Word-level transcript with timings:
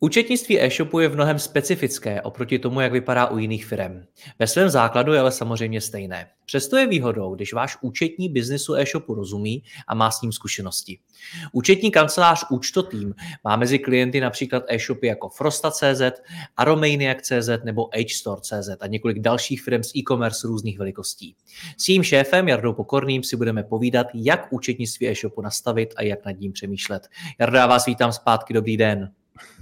Účetnictví 0.00 0.60
e-shopu 0.62 1.00
je 1.00 1.08
v 1.08 1.14
mnohem 1.14 1.38
specifické 1.38 2.22
oproti 2.22 2.58
tomu, 2.58 2.80
jak 2.80 2.92
vypadá 2.92 3.26
u 3.26 3.38
jiných 3.38 3.66
firm. 3.66 4.02
Ve 4.38 4.46
svém 4.46 4.68
základu 4.70 5.12
je 5.12 5.20
ale 5.20 5.32
samozřejmě 5.32 5.80
stejné. 5.80 6.28
Přesto 6.46 6.76
je 6.76 6.86
výhodou, 6.86 7.34
když 7.34 7.52
váš 7.52 7.76
účetní 7.80 8.28
biznesu 8.28 8.74
e-shopu 8.74 9.14
rozumí 9.14 9.62
a 9.88 9.94
má 9.94 10.10
s 10.10 10.22
ním 10.22 10.32
zkušenosti. 10.32 10.98
Účetní 11.52 11.90
kancelář 11.90 12.44
Účtotým 12.50 13.14
má 13.44 13.56
mezi 13.56 13.78
klienty 13.78 14.20
například 14.20 14.62
e-shopy 14.68 15.06
jako 15.06 15.28
Frosta.cz, 15.28 16.02
Aromaniac.cz 16.56 17.64
nebo 17.64 17.88
HStore.cz 17.94 18.68
a 18.80 18.86
několik 18.86 19.18
dalších 19.18 19.62
firm 19.62 19.82
z 19.82 19.96
e-commerce 19.96 20.46
různých 20.46 20.78
velikostí. 20.78 21.36
S 21.76 21.88
jejím 21.88 22.02
šéfem 22.02 22.48
Jardou 22.48 22.72
Pokorným 22.72 23.22
si 23.22 23.36
budeme 23.36 23.62
povídat, 23.62 24.06
jak 24.14 24.52
účetnictví 24.52 25.08
e-shopu 25.08 25.42
nastavit 25.42 25.94
a 25.96 26.02
jak 26.02 26.24
nad 26.24 26.40
ním 26.40 26.52
přemýšlet. 26.52 27.08
Jardo, 27.40 27.58
já 27.58 27.66
vás 27.66 27.86
vítám 27.86 28.12
zpátky, 28.12 28.54
dobrý 28.54 28.76
den. 28.76 29.12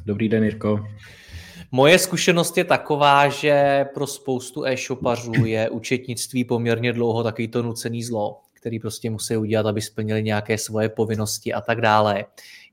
Dobrý 0.06 0.28
den, 0.28 0.44
Jirko. 0.44 0.86
Moje 1.70 1.98
zkušenost 1.98 2.58
je 2.58 2.64
taková, 2.64 3.28
že 3.28 3.84
pro 3.94 4.06
spoustu 4.06 4.64
e-shopařů 4.66 5.32
je 5.44 5.70
účetnictví 5.70 6.44
poměrně 6.44 6.92
dlouho 6.92 7.22
takový 7.22 7.48
to 7.48 7.62
nucený 7.62 8.02
zlo, 8.02 8.40
který 8.52 8.80
prostě 8.80 9.10
musí 9.10 9.36
udělat, 9.36 9.66
aby 9.66 9.80
splnili 9.80 10.22
nějaké 10.22 10.58
svoje 10.58 10.88
povinnosti 10.88 11.52
a 11.52 11.60
tak 11.60 11.80
dále. 11.80 12.24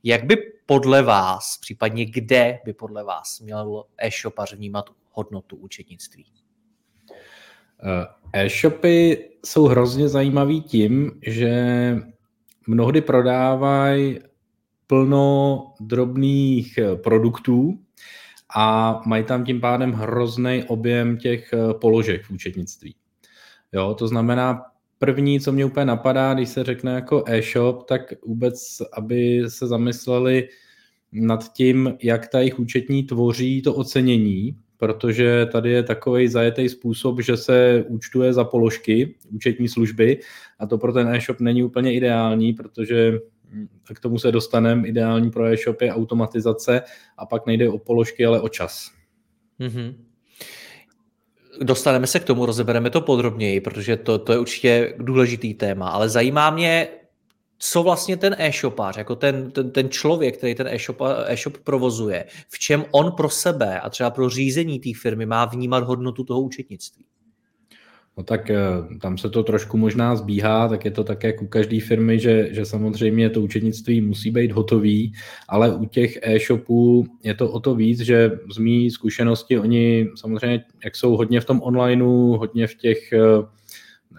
Jak 0.03 0.23
by 0.23 0.37
podle 0.65 1.01
vás, 1.03 1.57
případně 1.61 2.05
kde 2.05 2.59
by 2.65 2.73
podle 2.73 3.03
vás 3.03 3.39
měl 3.39 3.83
e-shopař 3.97 4.53
vnímat 4.53 4.89
hodnotu 5.11 5.55
účetnictví? 5.55 6.25
Eh, 8.33 8.43
e-shopy 8.45 9.29
jsou 9.45 9.65
hrozně 9.65 10.09
zajímavý 10.09 10.61
tím, 10.61 11.11
že 11.21 11.51
mnohdy 12.67 13.01
prodávají 13.01 14.19
plno 14.91 15.73
drobných 15.79 16.77
eh, 16.77 16.95
produktů 16.95 17.79
a 18.55 18.99
mají 19.05 19.23
tam 19.23 19.43
tím 19.43 19.61
pádem 19.61 19.91
hrozný 19.91 20.63
objem 20.67 21.17
těch 21.17 21.53
eh, 21.53 21.73
položek 21.73 22.23
v 22.23 22.31
účetnictví. 22.31 22.95
Jo, 23.73 23.95
to 23.99 24.07
znamená, 24.07 24.61
první, 24.99 25.39
co 25.39 25.51
mě 25.51 25.65
úplně 25.65 25.85
napadá, 25.85 26.33
když 26.33 26.49
se 26.49 26.63
řekne 26.63 26.91
jako 26.91 27.23
e-shop, 27.27 27.83
tak 27.83 28.01
vůbec, 28.25 28.81
aby 28.93 29.43
se 29.47 29.67
zamysleli 29.67 30.47
nad 31.11 31.53
tím, 31.53 31.97
jak 32.03 32.27
ta 32.27 32.39
jejich 32.39 32.59
účetní 32.59 33.03
tvoří 33.03 33.61
to 33.61 33.73
ocenění, 33.73 34.55
protože 34.77 35.47
tady 35.51 35.71
je 35.71 35.83
takový 35.83 36.27
zajetý 36.27 36.69
způsob, 36.69 37.21
že 37.21 37.37
se 37.37 37.85
účtuje 37.87 38.33
za 38.33 38.43
položky 38.43 39.15
účetní 39.29 39.69
služby 39.69 40.19
a 40.59 40.67
to 40.67 40.77
pro 40.77 40.93
ten 40.93 41.07
e-shop 41.07 41.39
není 41.39 41.63
úplně 41.63 41.93
ideální, 41.93 42.53
protože 42.53 43.19
k 43.93 43.99
tomu 43.99 44.19
se 44.19 44.31
dostaneme. 44.31 44.87
Ideální 44.87 45.31
pro 45.31 45.45
e-shop 45.45 45.81
je 45.81 45.93
automatizace 45.93 46.81
a 47.17 47.25
pak 47.25 47.45
nejde 47.45 47.69
o 47.69 47.77
položky, 47.77 48.25
ale 48.25 48.41
o 48.41 48.49
čas. 48.49 48.91
Mm-hmm. 49.59 49.95
Dostaneme 51.61 52.07
se 52.07 52.19
k 52.19 52.23
tomu, 52.23 52.45
rozebereme 52.45 52.89
to 52.89 53.01
podrobněji, 53.01 53.61
protože 53.61 53.97
to, 53.97 54.19
to 54.19 54.31
je 54.31 54.39
určitě 54.39 54.93
důležitý 54.97 55.53
téma, 55.53 55.89
ale 55.89 56.09
zajímá 56.09 56.49
mě, 56.49 56.87
co 57.57 57.83
vlastně 57.83 58.17
ten 58.17 58.35
e-shopář, 58.39 58.97
jako 58.97 59.15
ten, 59.15 59.51
ten, 59.51 59.71
ten 59.71 59.89
člověk, 59.89 60.37
který 60.37 60.55
ten 60.55 60.67
e-shop, 60.67 61.01
e-shop 61.25 61.57
provozuje, 61.57 62.25
v 62.49 62.59
čem 62.59 62.85
on 62.91 63.11
pro 63.11 63.29
sebe 63.29 63.79
a 63.79 63.89
třeba 63.89 64.09
pro 64.09 64.29
řízení 64.29 64.79
té 64.79 64.89
firmy 65.01 65.25
má 65.25 65.45
vnímat 65.45 65.83
hodnotu 65.83 66.23
toho 66.23 66.41
účetnictví? 66.41 67.05
No 68.17 68.23
tak 68.23 68.49
eh, 68.49 68.57
tam 69.01 69.17
se 69.17 69.29
to 69.29 69.43
trošku 69.43 69.77
možná 69.77 70.15
zbíhá, 70.15 70.67
tak 70.67 70.85
je 70.85 70.91
to 70.91 71.03
také 71.03 71.27
jako 71.27 71.45
u 71.45 71.47
každé 71.47 71.79
firmy, 71.79 72.19
že, 72.19 72.53
že 72.53 72.65
samozřejmě 72.65 73.29
to 73.29 73.41
účetnictví 73.41 74.01
musí 74.01 74.31
být 74.31 74.51
hotový, 74.51 75.13
ale 75.47 75.75
u 75.75 75.85
těch 75.85 76.19
e-shopů 76.21 77.05
je 77.23 77.33
to 77.33 77.51
o 77.51 77.59
to 77.59 77.75
víc, 77.75 77.99
že 77.99 78.31
z 78.53 78.57
mý 78.57 78.91
zkušenosti 78.91 79.59
oni 79.59 80.07
samozřejmě, 80.15 80.63
jak 80.83 80.95
jsou 80.95 81.17
hodně 81.17 81.41
v 81.41 81.45
tom 81.45 81.61
onlineu, 81.61 82.37
hodně 82.37 82.67
v 82.67 82.75
těch 82.75 83.13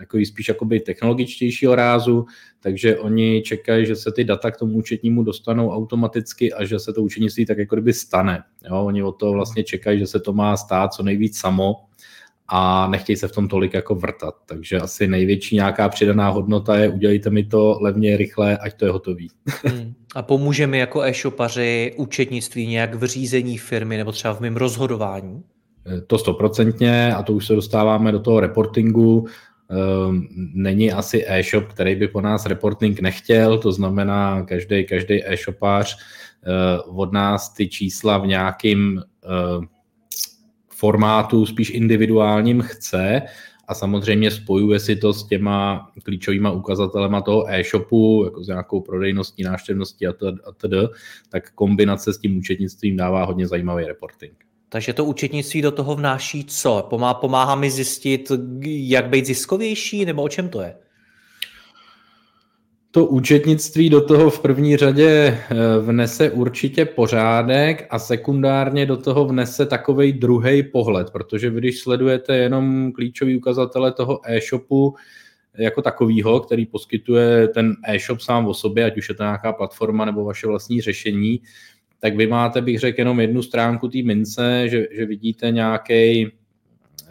jako 0.00 0.18
spíš 0.26 0.48
jakoby 0.48 0.80
technologičtějšího 0.80 1.74
rázu, 1.74 2.26
takže 2.60 2.98
oni 2.98 3.42
čekají, 3.42 3.86
že 3.86 3.96
se 3.96 4.12
ty 4.12 4.24
data 4.24 4.50
k 4.50 4.56
tomu 4.56 4.72
účetnímu 4.72 5.22
dostanou 5.22 5.70
automaticky 5.70 6.52
a 6.52 6.64
že 6.64 6.78
se 6.78 6.92
to 6.92 7.02
účetnictví 7.02 7.46
tak 7.46 7.58
jako 7.58 7.76
kdyby 7.76 7.92
stane. 7.92 8.42
Jo, 8.70 8.84
oni 8.84 9.02
o 9.02 9.12
to 9.12 9.32
vlastně 9.32 9.64
čekají, 9.64 9.98
že 9.98 10.06
se 10.06 10.20
to 10.20 10.32
má 10.32 10.56
stát 10.56 10.92
co 10.92 11.02
nejvíc 11.02 11.38
samo 11.38 11.74
a 12.48 12.88
nechtějí 12.88 13.16
se 13.16 13.28
v 13.28 13.32
tom 13.32 13.48
tolik 13.48 13.74
jako 13.74 13.94
vrtat. 13.94 14.34
Takže 14.46 14.80
asi 14.80 15.06
největší 15.06 15.56
nějaká 15.56 15.88
přidaná 15.88 16.28
hodnota 16.28 16.76
je 16.76 16.88
udělejte 16.88 17.30
mi 17.30 17.44
to 17.44 17.78
levně, 17.80 18.16
rychle, 18.16 18.58
ať 18.58 18.74
to 18.74 18.84
je 18.84 18.90
hotový. 18.90 19.30
Hmm. 19.64 19.92
A 20.14 20.22
pomůže 20.22 20.66
mi 20.66 20.78
jako 20.78 21.02
e-shopaři 21.02 21.92
účetnictví 21.96 22.66
nějak 22.66 22.94
v 22.94 23.04
řízení 23.04 23.58
firmy 23.58 23.96
nebo 23.96 24.12
třeba 24.12 24.34
v 24.34 24.40
mém 24.40 24.56
rozhodování? 24.56 25.42
Eh, 25.86 26.00
to 26.00 26.18
stoprocentně 26.18 27.14
a 27.14 27.22
to 27.22 27.32
už 27.32 27.46
se 27.46 27.54
dostáváme 27.54 28.12
do 28.12 28.20
toho 28.20 28.40
reportingu. 28.40 29.26
Ehm, 29.70 30.28
není 30.54 30.92
asi 30.92 31.24
e-shop, 31.28 31.64
který 31.68 31.96
by 31.96 32.08
po 32.08 32.20
nás 32.20 32.46
reporting 32.46 33.00
nechtěl, 33.00 33.58
to 33.58 33.72
znamená 33.72 34.42
každý, 34.42 34.84
každý 34.84 35.26
e-shopář 35.26 35.96
eh, 35.96 36.78
od 36.82 37.12
nás 37.12 37.54
ty 37.54 37.68
čísla 37.68 38.18
v 38.18 38.26
nějakým 38.26 39.02
eh, 39.24 39.66
formátu 40.82 41.46
spíš 41.46 41.70
individuálním 41.70 42.62
chce 42.62 43.22
a 43.68 43.74
samozřejmě 43.74 44.30
spojuje 44.30 44.80
si 44.80 44.96
to 44.96 45.12
s 45.12 45.26
těma 45.26 45.90
klíčovými 46.02 46.48
ukazatelema 46.54 47.20
toho 47.20 47.46
e-shopu, 47.50 48.22
jako 48.24 48.44
s 48.44 48.48
nějakou 48.48 48.80
prodejností, 48.80 49.42
návštěvností 49.42 50.06
a 50.06 50.12
td., 50.12 50.74
tak 51.28 51.50
kombinace 51.54 52.12
s 52.12 52.18
tím 52.18 52.38
účetnictvím 52.38 52.96
dává 52.96 53.24
hodně 53.24 53.46
zajímavý 53.46 53.84
reporting. 53.84 54.34
Takže 54.68 54.92
to 54.92 55.04
účetnictví 55.04 55.62
do 55.62 55.70
toho 55.70 55.94
vnáší 55.94 56.44
co? 56.44 56.86
Pomáhá, 56.90 57.14
pomáhá 57.14 57.54
mi 57.54 57.70
zjistit, 57.70 58.32
jak 58.66 59.08
být 59.08 59.26
ziskovější, 59.26 60.04
nebo 60.04 60.22
o 60.22 60.28
čem 60.28 60.48
to 60.48 60.60
je? 60.60 60.74
To 62.94 63.06
účetnictví 63.06 63.90
do 63.90 64.00
toho 64.00 64.30
v 64.30 64.40
první 64.40 64.76
řadě 64.76 65.08
eh, 65.08 65.54
vnese 65.80 66.30
určitě 66.30 66.84
pořádek 66.84 67.86
a 67.90 67.98
sekundárně 67.98 68.86
do 68.86 68.96
toho 68.96 69.24
vnese 69.24 69.66
takový 69.66 70.12
druhý 70.12 70.62
pohled, 70.62 71.10
protože 71.10 71.50
vy, 71.50 71.60
když 71.60 71.80
sledujete 71.80 72.36
jenom 72.36 72.92
klíčový 72.92 73.36
ukazatele 73.36 73.92
toho 73.92 74.20
e-shopu 74.24 74.94
jako 75.58 75.82
takového, 75.82 76.40
který 76.40 76.66
poskytuje 76.66 77.48
ten 77.48 77.76
e-shop 77.88 78.20
sám 78.20 78.46
o 78.46 78.54
sobě, 78.54 78.84
ať 78.84 78.98
už 78.98 79.08
je 79.08 79.14
to 79.14 79.22
nějaká 79.22 79.52
platforma 79.52 80.04
nebo 80.04 80.24
vaše 80.24 80.46
vlastní 80.46 80.80
řešení, 80.80 81.40
tak 82.00 82.16
vy 82.16 82.26
máte, 82.26 82.60
bych 82.60 82.78
řekl, 82.78 83.00
jenom 83.00 83.20
jednu 83.20 83.42
stránku 83.42 83.88
té 83.88 83.98
mince, 84.02 84.68
že, 84.68 84.86
že 84.92 85.06
vidíte 85.06 85.50
nějaký 85.50 86.32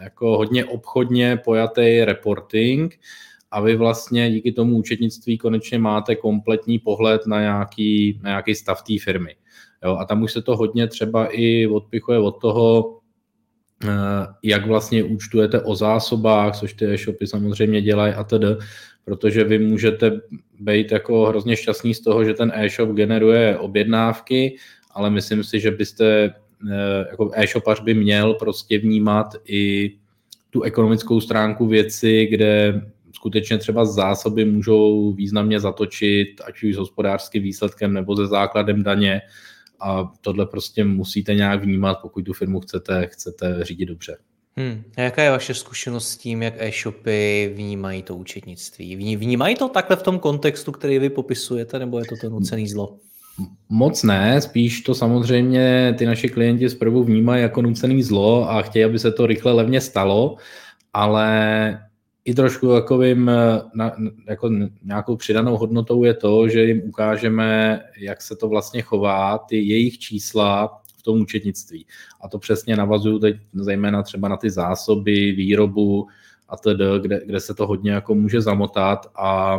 jako 0.00 0.36
hodně 0.36 0.64
obchodně 0.64 1.36
pojatý 1.44 2.04
reporting, 2.04 2.98
a 3.52 3.60
vy 3.60 3.76
vlastně 3.76 4.30
díky 4.30 4.52
tomu 4.52 4.76
účetnictví 4.76 5.38
konečně 5.38 5.78
máte 5.78 6.16
kompletní 6.16 6.78
pohled 6.78 7.26
na 7.26 7.40
nějaký, 7.40 8.20
na 8.22 8.30
nějaký 8.30 8.54
stav 8.54 8.82
té 8.82 8.94
firmy. 9.04 9.34
Jo, 9.84 9.96
a 9.96 10.04
tam 10.04 10.22
už 10.22 10.32
se 10.32 10.42
to 10.42 10.56
hodně 10.56 10.86
třeba 10.86 11.26
i 11.26 11.66
odpichuje 11.66 12.18
od 12.18 12.40
toho, 12.40 12.98
eh, 13.84 13.88
jak 14.42 14.66
vlastně 14.66 15.04
účtujete 15.04 15.60
o 15.60 15.74
zásobách, 15.74 16.56
což 16.56 16.74
ty 16.74 16.94
e-shopy 16.94 17.26
samozřejmě 17.26 17.82
dělají 17.82 18.14
a 18.14 18.24
tedy, 18.24 18.46
protože 19.04 19.44
vy 19.44 19.58
můžete 19.58 20.20
být 20.60 20.92
jako 20.92 21.26
hrozně 21.26 21.56
šťastný 21.56 21.94
z 21.94 22.00
toho, 22.00 22.24
že 22.24 22.34
ten 22.34 22.52
e-shop 22.54 22.90
generuje 22.90 23.58
objednávky, 23.58 24.56
ale 24.90 25.10
myslím 25.10 25.44
si, 25.44 25.60
že 25.60 25.70
byste 25.70 26.34
eh, 26.70 27.06
jako 27.10 27.30
e-shopař 27.34 27.80
by 27.80 27.94
měl 27.94 28.34
prostě 28.34 28.78
vnímat 28.78 29.34
i 29.48 29.92
tu 30.50 30.62
ekonomickou 30.62 31.20
stránku 31.20 31.66
věci, 31.66 32.26
kde 32.30 32.82
skutečně 33.12 33.58
třeba 33.58 33.84
zásoby 33.84 34.44
můžou 34.44 35.12
významně 35.12 35.60
zatočit, 35.60 36.28
ať 36.44 36.62
už 36.62 36.74
s 36.74 36.78
hospodářským 36.78 37.42
výsledkem 37.42 37.92
nebo 37.92 38.16
se 38.16 38.26
základem 38.26 38.82
daně 38.82 39.20
a 39.80 40.12
tohle 40.20 40.46
prostě 40.46 40.84
musíte 40.84 41.34
nějak 41.34 41.62
vnímat, 41.64 41.98
pokud 42.02 42.22
tu 42.22 42.32
firmu 42.32 42.60
chcete, 42.60 43.06
chcete 43.12 43.58
řídit 43.62 43.86
dobře. 43.86 44.16
Hmm. 44.56 44.82
A 44.96 45.00
jaká 45.00 45.22
je 45.22 45.30
vaše 45.30 45.54
zkušenost 45.54 46.08
s 46.08 46.16
tím, 46.16 46.42
jak 46.42 46.54
e-shopy 46.56 47.52
vnímají 47.54 48.02
to 48.02 48.16
účetnictví? 48.16 49.16
Vnímají 49.16 49.56
to 49.56 49.68
takhle 49.68 49.96
v 49.96 50.02
tom 50.02 50.18
kontextu, 50.18 50.72
který 50.72 50.98
vy 50.98 51.10
popisujete, 51.10 51.78
nebo 51.78 51.98
je 51.98 52.04
to 52.04 52.16
to 52.16 52.30
nucený 52.30 52.68
zlo? 52.68 52.98
Moc 53.68 54.02
ne, 54.02 54.40
spíš 54.40 54.80
to 54.80 54.94
samozřejmě 54.94 55.94
ty 55.98 56.06
naši 56.06 56.28
klienti 56.28 56.70
zprvu 56.70 57.04
vnímají 57.04 57.42
jako 57.42 57.62
nucený 57.62 58.02
zlo 58.02 58.50
a 58.50 58.62
chtějí, 58.62 58.84
aby 58.84 58.98
se 58.98 59.12
to 59.12 59.26
rychle 59.26 59.52
levně 59.52 59.80
stalo, 59.80 60.36
ale 60.92 61.78
i 62.24 62.34
trošku 62.34 62.68
takovým, 62.68 63.30
na, 63.74 63.92
jako 64.28 64.50
nějakou 64.82 65.16
přidanou 65.16 65.56
hodnotou 65.56 66.04
je 66.04 66.14
to, 66.14 66.48
že 66.48 66.64
jim 66.64 66.82
ukážeme, 66.84 67.80
jak 67.98 68.22
se 68.22 68.36
to 68.36 68.48
vlastně 68.48 68.82
chová, 68.82 69.38
ty 69.38 69.56
jejich 69.56 69.98
čísla 69.98 70.82
v 70.96 71.02
tom 71.02 71.20
účetnictví. 71.20 71.86
A 72.20 72.28
to 72.28 72.38
přesně 72.38 72.76
navazuju 72.76 73.18
teď 73.18 73.36
zejména 73.52 74.02
třeba 74.02 74.28
na 74.28 74.36
ty 74.36 74.50
zásoby, 74.50 75.32
výrobu 75.32 76.06
a 76.48 76.56
tedy, 76.56 76.84
kde, 77.00 77.20
kde 77.26 77.40
se 77.40 77.54
to 77.54 77.66
hodně 77.66 77.90
jako 77.90 78.14
může 78.14 78.40
zamotat 78.40 79.06
a 79.14 79.56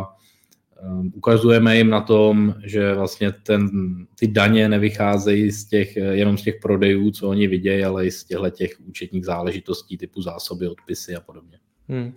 um, 0.82 1.12
ukazujeme 1.14 1.76
jim 1.76 1.90
na 1.90 2.00
tom, 2.00 2.54
že 2.64 2.94
vlastně 2.94 3.32
ten, 3.32 3.70
ty 4.18 4.26
daně 4.26 4.68
nevycházejí 4.68 5.50
z 5.50 5.64
těch, 5.64 5.96
jenom 5.96 6.38
z 6.38 6.42
těch 6.42 6.54
prodejů, 6.62 7.10
co 7.10 7.28
oni 7.28 7.46
vidějí, 7.46 7.84
ale 7.84 8.06
i 8.06 8.10
z 8.10 8.24
těchto 8.24 8.50
těch 8.50 8.80
účetních 8.86 9.24
záležitostí 9.24 9.98
typu 9.98 10.22
zásoby, 10.22 10.68
odpisy 10.68 11.16
a 11.16 11.20
podobně. 11.20 11.58
Hmm. 11.88 12.14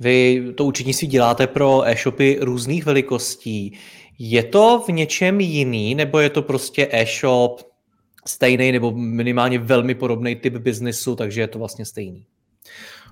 Vy 0.00 0.44
to 0.54 0.64
účetnictví 0.64 1.08
děláte 1.08 1.46
pro 1.46 1.82
e-shopy 1.86 2.38
různých 2.40 2.86
velikostí. 2.86 3.78
Je 4.18 4.42
to 4.42 4.84
v 4.86 4.92
něčem 4.92 5.40
jiný, 5.40 5.94
nebo 5.94 6.18
je 6.18 6.30
to 6.30 6.42
prostě 6.42 6.88
e-shop 6.90 7.60
stejný 8.26 8.72
nebo 8.72 8.90
minimálně 8.90 9.58
velmi 9.58 9.94
podobný 9.94 10.36
typ 10.36 10.56
biznesu, 10.56 11.16
takže 11.16 11.40
je 11.40 11.48
to 11.48 11.58
vlastně 11.58 11.84
stejný? 11.84 12.26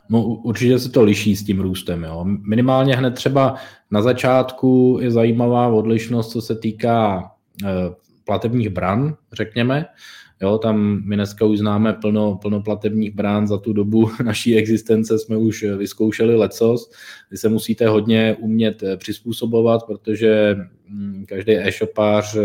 No, 0.08 0.22
určitě 0.22 0.78
se 0.78 0.90
to 0.90 1.02
liší 1.02 1.36
s 1.36 1.44
tím 1.44 1.60
růstem. 1.60 2.04
Jo. 2.04 2.24
Minimálně 2.24 2.96
hned 2.96 3.14
třeba 3.14 3.54
na 3.90 4.02
začátku 4.02 4.98
je 5.02 5.10
zajímavá 5.10 5.68
odlišnost, 5.68 6.32
co 6.32 6.42
se 6.42 6.56
týká 6.56 7.30
e, 7.64 7.68
platebních 8.24 8.68
bran, 8.68 9.16
řekněme. 9.32 9.86
Jo, 10.40 10.58
tam 10.58 11.02
my 11.04 11.16
dneska 11.16 11.44
už 11.44 11.58
známe 11.58 11.92
plno, 11.92 12.38
plno 12.42 12.62
platebních 12.62 13.14
brán 13.14 13.46
za 13.46 13.58
tu 13.58 13.72
dobu 13.72 14.10
naší 14.24 14.56
existence, 14.56 15.18
jsme 15.18 15.36
už 15.36 15.62
vyzkoušeli 15.62 16.36
lecos. 16.36 16.90
Vy 17.30 17.36
se 17.36 17.48
musíte 17.48 17.88
hodně 17.88 18.36
umět 18.40 18.82
eh, 18.82 18.96
přizpůsobovat, 18.96 19.86
protože 19.86 20.56
mm, 20.88 21.24
každý 21.28 21.52
e-shopář 21.52 22.36
eh, 22.36 22.40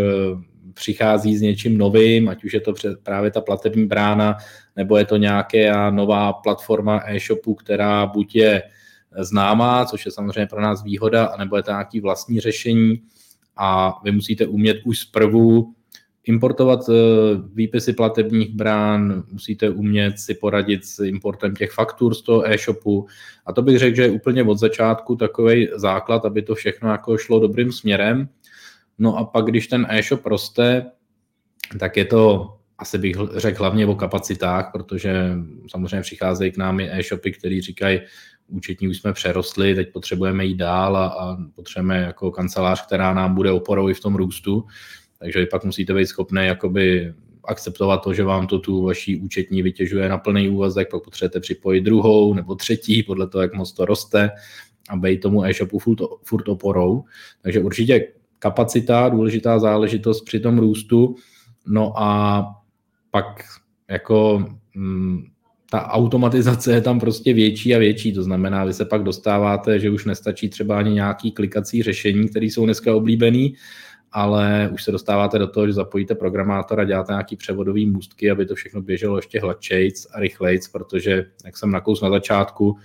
přichází 0.74 1.38
s 1.38 1.42
něčím 1.42 1.78
novým, 1.78 2.30
ať 2.30 2.44
už 2.44 2.54
je 2.54 2.62
to 2.62 2.74
právě 3.04 3.32
ta 3.32 3.42
platební 3.42 3.86
brána, 3.86 4.38
nebo 4.76 4.98
je 4.98 5.06
to 5.06 5.18
nějaká 5.18 5.90
nová 5.90 6.34
platforma 6.34 7.04
e-shopu, 7.06 7.56
která 7.56 8.06
buď 8.06 8.36
je 8.36 8.64
známá, 9.20 9.86
což 9.86 10.06
je 10.06 10.12
samozřejmě 10.12 10.48
pro 10.48 10.62
nás 10.62 10.84
výhoda, 10.84 11.36
nebo 11.40 11.58
je 11.58 11.64
to 11.64 11.72
nějaký 11.72 12.00
vlastní 12.00 12.40
řešení 12.40 13.02
a 13.58 14.00
vy 14.04 14.12
musíte 14.12 14.46
umět 14.46 14.78
už 14.86 15.00
zprvu 15.00 15.74
importovat 16.23 16.89
eh, 16.89 16.94
výpisy 17.53 17.94
platebních 17.94 18.56
brán, 18.56 19.23
musíte 19.31 19.69
umět 19.69 20.19
si 20.19 20.33
poradit 20.33 20.85
s 20.85 21.03
importem 21.03 21.56
těch 21.56 21.71
faktur 21.71 22.15
z 22.15 22.21
toho 22.21 22.51
e-shopu 22.51 23.07
a 23.45 23.53
to 23.53 23.62
bych 23.62 23.79
řekl, 23.79 23.95
že 23.95 24.03
je 24.03 24.09
úplně 24.09 24.44
od 24.44 24.57
začátku 24.57 25.15
takový 25.15 25.69
základ, 25.75 26.25
aby 26.25 26.41
to 26.41 26.56
všechno 26.56 26.89
jako 26.89 27.18
šlo 27.18 27.39
dobrým 27.39 27.71
směrem. 27.71 28.29
No 29.00 29.18
a 29.18 29.23
pak, 29.23 29.45
když 29.45 29.68
ten 29.68 29.88
e-shop 29.89 30.25
roste, 30.25 30.91
tak 31.79 31.97
je 31.97 32.06
to 32.06 32.53
asi 32.77 32.97
bych 32.97 33.15
řekl 33.35 33.59
hlavně 33.59 33.85
o 33.85 33.95
kapacitách, 33.95 34.69
protože 34.71 35.31
samozřejmě 35.68 36.01
přicházejí 36.01 36.51
k 36.51 36.57
nám 36.57 36.79
i 36.79 36.89
e-shopy, 36.91 37.31
který 37.31 37.62
říkají, 37.62 38.01
účetní 38.47 38.88
už 38.88 38.97
jsme 38.97 39.13
přerostli, 39.13 39.75
teď 39.75 39.91
potřebujeme 39.91 40.45
jít 40.45 40.56
dál 40.56 40.97
a, 40.97 41.07
a 41.07 41.38
potřebujeme 41.56 42.01
jako 42.01 42.31
kancelář, 42.31 42.85
která 42.85 43.13
nám 43.13 43.35
bude 43.35 43.51
oporou 43.51 43.89
i 43.89 43.94
v 43.94 44.00
tom 44.00 44.15
růstu. 44.15 44.65
Takže 45.21 45.39
vy 45.39 45.45
pak 45.45 45.63
musíte 45.63 45.94
být 45.94 46.06
schopný 46.06 46.45
jakoby 46.45 47.13
akceptovat 47.45 48.03
to, 48.03 48.13
že 48.13 48.23
vám 48.23 48.47
to 48.47 48.59
tu 48.59 48.83
vaší 48.83 49.18
účetní 49.18 49.62
vytěžuje 49.62 50.09
na 50.09 50.18
plný 50.18 50.50
úvazek, 50.50 50.91
pak 50.91 51.03
potřebujete 51.03 51.39
připojit 51.39 51.81
druhou 51.81 52.33
nebo 52.33 52.56
třetí, 52.56 53.03
podle 53.03 53.27
toho, 53.27 53.41
jak 53.41 53.53
moc 53.53 53.71
to 53.71 53.85
roste 53.85 54.31
a 54.89 54.95
být 54.95 55.21
tomu 55.21 55.45
e-shopu 55.45 55.79
furt, 55.79 56.00
furt 56.23 56.47
oporou. 56.47 57.03
Takže 57.41 57.59
určitě 57.59 58.07
kapacita, 58.39 59.09
důležitá 59.09 59.59
záležitost 59.59 60.21
při 60.21 60.39
tom 60.39 60.59
růstu. 60.59 61.15
No 61.68 61.94
a 62.00 62.45
pak 63.12 63.25
jako 63.89 64.45
mm, 64.75 65.23
ta 65.71 65.88
automatizace 65.88 66.73
je 66.73 66.81
tam 66.81 67.00
prostě 67.00 67.33
větší 67.33 67.75
a 67.75 67.79
větší, 67.79 68.13
to 68.13 68.23
znamená, 68.23 68.65
vy 68.65 68.73
se 68.73 68.85
pak 68.85 69.03
dostáváte, 69.03 69.79
že 69.79 69.89
už 69.89 70.06
nestačí 70.06 70.50
třeba 70.50 70.77
ani 70.77 70.91
nějaký 70.91 71.31
klikací 71.31 71.83
řešení, 71.83 72.29
které 72.29 72.45
jsou 72.45 72.65
dneska 72.65 72.95
oblíbený, 72.95 73.53
ale 74.12 74.69
už 74.74 74.84
se 74.84 74.92
dostáváte 74.92 75.40
do 75.40 75.48
toho, 75.48 75.68
že 75.68 75.74
zapojíte 75.74 76.16
programátora, 76.16 76.84
děláte 76.84 77.13
nějaký 77.13 77.36
převodový 77.36 77.86
můstky, 77.86 78.31
aby 78.31 78.46
to 78.46 78.56
všechno 78.56 78.81
běželo 78.81 79.16
ještě 79.16 79.40
hladčejc 79.40 80.08
a 80.13 80.19
rychlejc, 80.19 80.68
protože, 80.68 81.25
jak 81.46 81.58
jsem 81.58 81.72
nakous 81.72 82.02
na 82.02 82.10
začátku, 82.10 82.78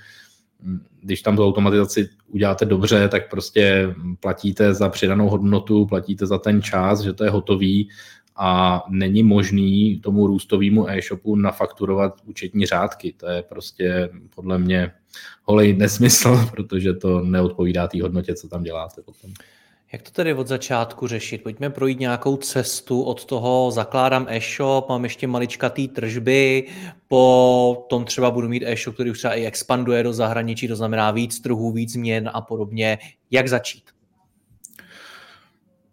když 1.01 1.23
tam 1.23 1.37
tu 1.37 1.45
automatizaci 1.45 2.09
uděláte 2.29 2.65
dobře, 2.65 3.09
tak 3.09 3.31
prostě 3.31 3.95
platíte 4.21 4.75
za 4.75 4.89
přidanou 4.89 5.29
hodnotu, 5.29 5.87
platíte 5.87 6.27
za 6.27 6.39
ten 6.39 6.63
čas, 6.63 7.01
že 7.01 7.13
to 7.13 7.25
je 7.25 7.31
hotový 7.31 7.89
a 8.37 8.83
není 8.89 9.23
možný 9.23 10.01
tomu 10.01 10.27
růstovému 10.27 10.91
e-shopu 10.91 11.37
nafakturovat 11.37 12.21
účetní 12.25 12.67
řádky. 12.67 13.15
To 13.17 13.29
je 13.29 13.43
prostě 13.43 14.09
podle 14.35 14.59
mě 14.59 14.93
holej 15.43 15.77
nesmysl, 15.77 16.47
protože 16.51 16.93
to 16.93 17.21
neodpovídá 17.21 17.89
té 17.89 18.03
hodnotě, 18.03 18.35
co 18.35 18.49
tam 18.49 18.63
děláte 18.63 19.03
potom. 19.03 19.31
Jak 19.97 20.03
to 20.03 20.11
tedy 20.11 20.35
od 20.35 20.47
začátku 20.47 21.07
řešit? 21.07 21.43
Pojďme 21.43 21.71
projít 21.71 22.01
nějakou 22.01 22.37
cestu 22.37 23.03
od 23.03 23.25
toho 23.25 23.71
zakládám 23.71 24.27
e-shop, 24.29 24.89
mám 24.89 25.05
ještě 25.05 25.27
maličkatý 25.27 25.89
tržby, 25.89 26.69
po 27.09 27.87
tom 27.91 28.05
třeba 28.05 28.31
budu 28.31 28.49
mít 28.49 28.63
e-shop, 28.67 28.95
který 28.95 29.11
už 29.11 29.19
třeba 29.19 29.35
i 29.35 29.47
expanduje 29.47 30.03
do 30.03 30.13
zahraničí, 30.13 30.69
to 30.69 30.77
znamená 30.77 31.11
víc 31.11 31.41
trhů, 31.41 31.73
víc 31.73 31.93
změn 31.93 32.31
a 32.35 32.41
podobně. 32.41 32.99
Jak 33.31 33.49
začít? 33.49 33.83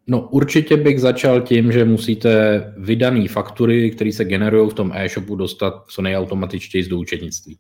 No 0.08 0.28
určitě 0.30 0.78
bych 0.78 1.02
začal 1.02 1.42
tím, 1.42 1.72
že 1.72 1.86
musíte 1.86 2.62
vydané 2.78 3.28
faktury, 3.28 3.92
které 3.92 4.12
se 4.12 4.26
generují 4.26 4.70
v 4.70 4.74
tom 4.74 4.92
e-shopu, 4.96 5.36
dostat 5.36 5.74
co 5.88 6.02
nejautomatičtěji 6.02 6.84
z 6.84 6.88
do 6.88 7.00
účetnictví. 7.00 7.58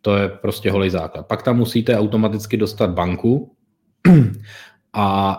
To 0.00 0.16
je 0.16 0.28
prostě 0.28 0.70
holý 0.70 0.90
základ. 0.90 1.26
Pak 1.26 1.42
tam 1.42 1.56
musíte 1.56 1.98
automaticky 1.98 2.56
dostat 2.56 2.90
banku 2.90 3.56
a 4.92 5.38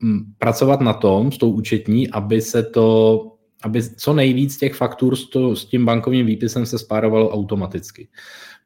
mm, 0.00 0.32
pracovat 0.38 0.80
na 0.80 0.92
tom 0.92 1.32
s 1.32 1.38
tou 1.38 1.50
účetní, 1.50 2.10
aby 2.10 2.40
se 2.40 2.62
to, 2.62 3.26
aby 3.62 3.82
co 3.82 4.12
nejvíc 4.12 4.56
těch 4.56 4.74
faktur 4.74 5.16
s, 5.16 5.28
to, 5.28 5.56
s 5.56 5.64
tím 5.64 5.86
bankovním 5.86 6.26
výpisem 6.26 6.66
se 6.66 6.78
spárovalo 6.78 7.30
automaticky. 7.30 8.08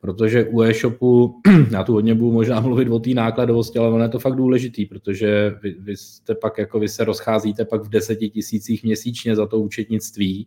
Protože 0.01 0.45
u 0.45 0.63
e-shopu, 0.63 1.41
já 1.71 1.85
tu 1.85 1.93
hodně 1.93 2.15
budu 2.15 2.33
možná 2.33 2.61
mluvit 2.61 2.89
o 2.89 2.99
té 2.99 3.11
nákladovosti, 3.11 3.79
ale 3.79 3.89
ono 3.89 4.03
je 4.03 4.09
to 4.09 4.19
fakt 4.19 4.37
důležitý, 4.37 4.87
protože 4.87 5.55
vy, 5.63 5.77
vy 5.79 5.97
jste 5.97 6.35
pak, 6.35 6.59
jako 6.59 6.79
vy 6.79 6.89
se 6.89 7.05
rozcházíte 7.05 7.65
pak 7.65 7.83
v 7.83 7.89
deseti 7.89 8.29
tisících 8.29 8.85
měsíčně 8.85 9.37
za 9.37 9.47
to 9.47 9.61
účetnictví, 9.61 10.47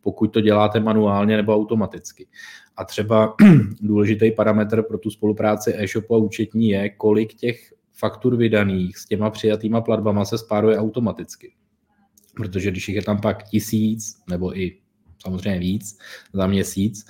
pokud 0.00 0.26
to 0.26 0.40
děláte 0.40 0.80
manuálně 0.80 1.36
nebo 1.36 1.54
automaticky. 1.54 2.26
A 2.76 2.84
třeba 2.84 3.34
důležitý 3.80 4.30
parametr 4.30 4.82
pro 4.82 4.98
tu 4.98 5.10
spolupráci 5.10 5.74
e-shopu 5.76 6.14
a 6.14 6.18
účetní 6.18 6.68
je, 6.68 6.88
kolik 6.88 7.34
těch 7.34 7.72
faktur 7.98 8.36
vydaných 8.36 8.98
s 8.98 9.06
těma 9.06 9.30
přijatýma 9.30 9.80
platbama 9.80 10.24
se 10.24 10.38
spáruje 10.38 10.78
automaticky. 10.78 11.52
Protože 12.36 12.70
když 12.70 12.88
jich 12.88 12.96
je 12.96 13.02
tam 13.02 13.20
pak 13.20 13.44
tisíc, 13.44 14.16
nebo 14.30 14.58
i 14.58 14.78
samozřejmě 15.22 15.58
víc 15.58 15.98
za 16.32 16.46
měsíc, 16.46 17.06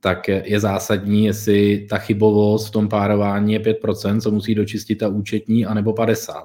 tak 0.00 0.28
je 0.28 0.60
zásadní, 0.60 1.24
jestli 1.24 1.86
ta 1.90 1.98
chybovost 1.98 2.68
v 2.68 2.70
tom 2.70 2.88
párování 2.88 3.52
je 3.52 3.60
5%, 3.60 4.20
co 4.20 4.30
musí 4.30 4.54
dočistit 4.54 4.98
ta 4.98 5.08
účetní, 5.08 5.66
anebo 5.66 5.92
50%. 5.92 6.44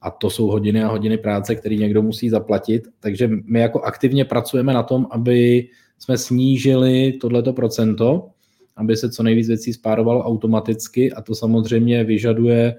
A 0.00 0.10
to 0.10 0.30
jsou 0.30 0.46
hodiny 0.46 0.82
a 0.82 0.88
hodiny 0.88 1.18
práce, 1.18 1.54
které 1.54 1.76
někdo 1.76 2.02
musí 2.02 2.28
zaplatit. 2.30 2.88
Takže 3.00 3.30
my 3.44 3.60
jako 3.60 3.80
aktivně 3.80 4.24
pracujeme 4.24 4.72
na 4.72 4.82
tom, 4.82 5.06
aby 5.10 5.68
jsme 5.98 6.18
snížili 6.18 7.12
tohleto 7.12 7.52
procento, 7.52 8.28
aby 8.76 8.96
se 8.96 9.10
co 9.10 9.22
nejvíc 9.22 9.48
věcí 9.48 9.72
spárovalo 9.72 10.24
automaticky 10.24 11.12
a 11.12 11.22
to 11.22 11.34
samozřejmě 11.34 12.04
vyžaduje 12.04 12.74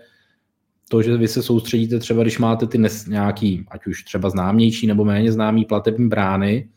to, 0.90 1.02
že 1.02 1.18
vy 1.18 1.28
se 1.28 1.44
soustředíte 1.44 2.00
třeba, 2.00 2.22
když 2.22 2.40
máte 2.40 2.68
ty 2.68 2.78
nes, 2.78 3.06
nějaký, 3.06 3.66
ať 3.68 3.88
už 3.88 4.04
třeba 4.04 4.30
známější 4.30 4.88
nebo 4.88 5.06
méně 5.06 5.32
známý 5.32 5.66
platební 5.66 6.10
brány, 6.10 6.70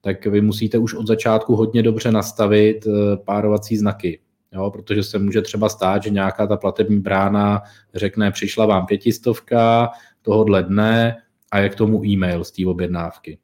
tak 0.00 0.26
vy 0.26 0.40
musíte 0.40 0.78
už 0.78 0.94
od 0.94 1.06
začátku 1.06 1.56
hodně 1.56 1.82
dobře 1.82 2.12
nastavit 2.12 2.86
eh, 2.86 3.16
párovací 3.16 3.76
znaky. 3.76 4.20
Jo, 4.52 4.70
protože 4.70 5.02
se 5.02 5.18
může 5.18 5.42
třeba 5.42 5.68
stát, 5.68 6.02
že 6.02 6.10
nějaká 6.10 6.46
ta 6.46 6.56
platební 6.56 7.00
brána 7.00 7.62
řekne, 7.94 8.30
přišla 8.30 8.66
vám 8.66 8.86
pětistovka 8.86 9.90
tohohle 10.22 10.62
dne 10.62 11.16
a 11.50 11.58
je 11.58 11.68
k 11.68 11.74
tomu 11.74 12.04
e-mail 12.04 12.44
z 12.44 12.52
té 12.52 12.66
objednávky. 12.66 13.38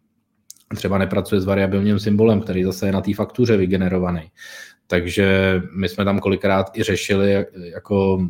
třeba 0.77 0.99
nepracuje 0.99 1.41
s 1.41 1.45
variabilním 1.45 1.99
symbolem, 1.99 2.41
který 2.41 2.65
zase 2.65 2.87
je 2.87 2.93
na 2.93 3.01
té 3.01 3.15
faktuře 3.15 3.57
vygenerovaný. 3.57 4.31
Takže 4.87 5.61
my 5.77 5.89
jsme 5.89 6.05
tam 6.05 6.19
kolikrát 6.19 6.79
i 6.79 6.83
řešili 6.83 7.47
jako 7.55 8.29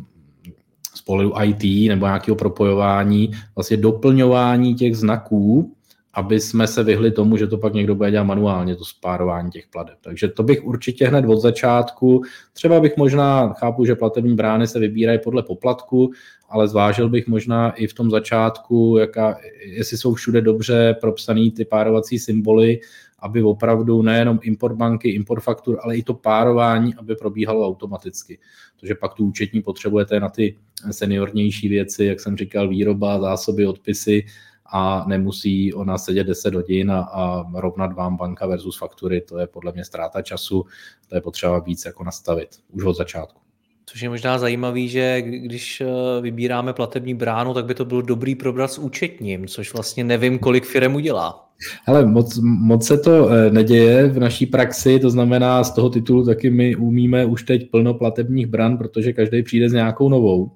pohledu 1.11 1.33
IT 1.43 1.89
nebo 1.89 2.05
nějakého 2.05 2.35
propojování, 2.35 3.31
vlastně 3.55 3.77
doplňování 3.77 4.75
těch 4.75 4.97
znaků, 4.97 5.75
aby 6.13 6.39
jsme 6.39 6.67
se 6.67 6.83
vyhli 6.83 7.11
tomu, 7.11 7.37
že 7.37 7.47
to 7.47 7.57
pak 7.57 7.73
někdo 7.73 7.95
bude 7.95 8.11
dělat 8.11 8.23
manuálně, 8.23 8.75
to 8.75 8.85
spárování 8.85 9.51
těch 9.51 9.67
plateb. 9.67 9.97
Takže 10.01 10.27
to 10.27 10.43
bych 10.43 10.63
určitě 10.63 11.07
hned 11.07 11.25
od 11.25 11.39
začátku, 11.39 12.21
třeba 12.53 12.79
bych 12.79 12.97
možná, 12.97 13.53
chápu, 13.53 13.85
že 13.85 13.95
platební 13.95 14.35
brány 14.35 14.67
se 14.67 14.79
vybírají 14.79 15.19
podle 15.23 15.43
poplatku, 15.43 16.11
ale 16.51 16.67
zvážil 16.67 17.09
bych 17.09 17.27
možná 17.27 17.71
i 17.71 17.87
v 17.87 17.93
tom 17.93 18.11
začátku, 18.11 18.97
jaká, 18.99 19.37
jestli 19.65 19.97
jsou 19.97 20.13
všude 20.13 20.41
dobře 20.41 20.95
propsaný 21.01 21.51
ty 21.51 21.65
párovací 21.65 22.19
symboly, 22.19 22.79
aby 23.19 23.43
opravdu 23.43 24.01
nejenom 24.01 24.39
import 24.41 24.75
banky, 24.75 25.09
import 25.09 25.43
faktur, 25.43 25.79
ale 25.83 25.97
i 25.97 26.03
to 26.03 26.13
párování, 26.13 26.95
aby 26.95 27.15
probíhalo 27.15 27.67
automaticky. 27.67 28.39
Protože 28.79 28.95
pak 28.95 29.13
tu 29.13 29.25
účetní 29.25 29.61
potřebujete 29.61 30.19
na 30.19 30.29
ty 30.29 30.57
seniornější 30.91 31.69
věci, 31.69 32.05
jak 32.05 32.19
jsem 32.19 32.37
říkal, 32.37 32.69
výroba, 32.69 33.19
zásoby, 33.19 33.67
odpisy, 33.67 34.25
a 34.73 35.05
nemusí 35.07 35.73
ona 35.73 35.97
sedět 35.97 36.23
10 36.23 36.53
hodin 36.53 36.91
a, 36.91 37.01
a 37.01 37.45
rovnat 37.53 37.93
vám 37.93 38.17
banka 38.17 38.47
versus 38.47 38.77
faktury. 38.77 39.21
To 39.21 39.37
je 39.37 39.47
podle 39.47 39.71
mě 39.71 39.85
ztráta 39.85 40.21
času, 40.21 40.65
to 41.09 41.15
je 41.15 41.21
potřeba 41.21 41.59
víc 41.59 41.85
jako 41.85 42.03
nastavit 42.03 42.49
už 42.69 42.83
od 42.83 42.97
začátku. 42.97 43.41
Což 43.85 44.01
je 44.01 44.09
možná 44.09 44.37
zajímavý, 44.37 44.89
že 44.89 45.21
když 45.21 45.81
eh, 45.81 46.21
vybíráme 46.21 46.73
platební 46.73 47.13
bránu, 47.13 47.53
tak 47.53 47.65
by 47.65 47.73
to 47.73 47.85
bylo 47.85 48.01
dobrý 48.01 48.35
probrat 48.35 48.71
s 48.71 48.77
účetním, 48.77 49.47
což 49.47 49.73
vlastně 49.73 50.03
nevím, 50.03 50.39
kolik 50.39 50.65
firm 50.65 50.95
udělá. 50.95 51.49
Ale 51.87 52.05
moc, 52.05 52.39
moc 52.43 52.87
se 52.87 52.97
to 52.97 53.29
eh, 53.29 53.51
neděje 53.51 54.07
v 54.07 54.19
naší 54.19 54.45
praxi, 54.45 54.99
to 54.99 55.09
znamená 55.09 55.63
z 55.63 55.71
toho 55.71 55.89
titulu 55.89 56.25
taky 56.25 56.49
my 56.49 56.75
umíme 56.75 57.25
už 57.25 57.43
teď 57.43 57.71
plno 57.71 57.93
platebních 57.93 58.47
bran, 58.47 58.77
protože 58.77 59.13
každý 59.13 59.43
přijde 59.43 59.69
s 59.69 59.73
nějakou 59.73 60.09
novou 60.09 60.51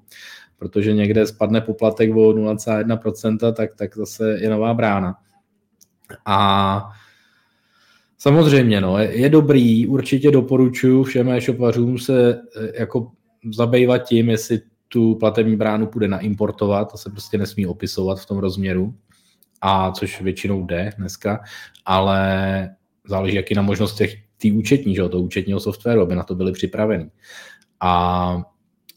protože 0.58 0.92
někde 0.92 1.26
spadne 1.26 1.60
poplatek 1.60 2.10
o 2.10 2.32
0,1%, 2.32 3.52
tak, 3.52 3.70
tak 3.76 3.96
zase 3.96 4.38
je 4.40 4.50
nová 4.50 4.74
brána. 4.74 5.14
A 6.26 6.90
samozřejmě, 8.18 8.80
no, 8.80 8.98
je, 8.98 9.20
je 9.20 9.28
dobrý, 9.28 9.86
určitě 9.86 10.30
doporučuji 10.30 11.04
všem 11.04 11.28
e-shopařům 11.28 11.98
se 11.98 12.32
e, 12.32 12.80
jako 12.80 13.10
zabývat 13.54 13.98
tím, 13.98 14.30
jestli 14.30 14.60
tu 14.88 15.14
platební 15.14 15.56
bránu 15.56 15.86
půjde 15.86 16.08
naimportovat, 16.08 16.92
to 16.92 16.98
se 16.98 17.10
prostě 17.10 17.38
nesmí 17.38 17.66
opisovat 17.66 18.20
v 18.20 18.26
tom 18.26 18.38
rozměru, 18.38 18.94
a 19.60 19.92
což 19.92 20.20
většinou 20.20 20.66
jde 20.66 20.90
dneska, 20.98 21.40
ale 21.84 22.76
záleží 23.08 23.36
jaký 23.36 23.54
na 23.54 23.62
možnostech 23.62 24.14
té 24.42 24.52
účetní, 24.52 24.94
že, 24.94 25.08
to 25.08 25.20
účetního 25.20 25.60
softwaru, 25.60 26.00
aby 26.00 26.14
na 26.14 26.22
to 26.22 26.34
byli 26.34 26.52
připraveni. 26.52 27.10
A 27.80 28.42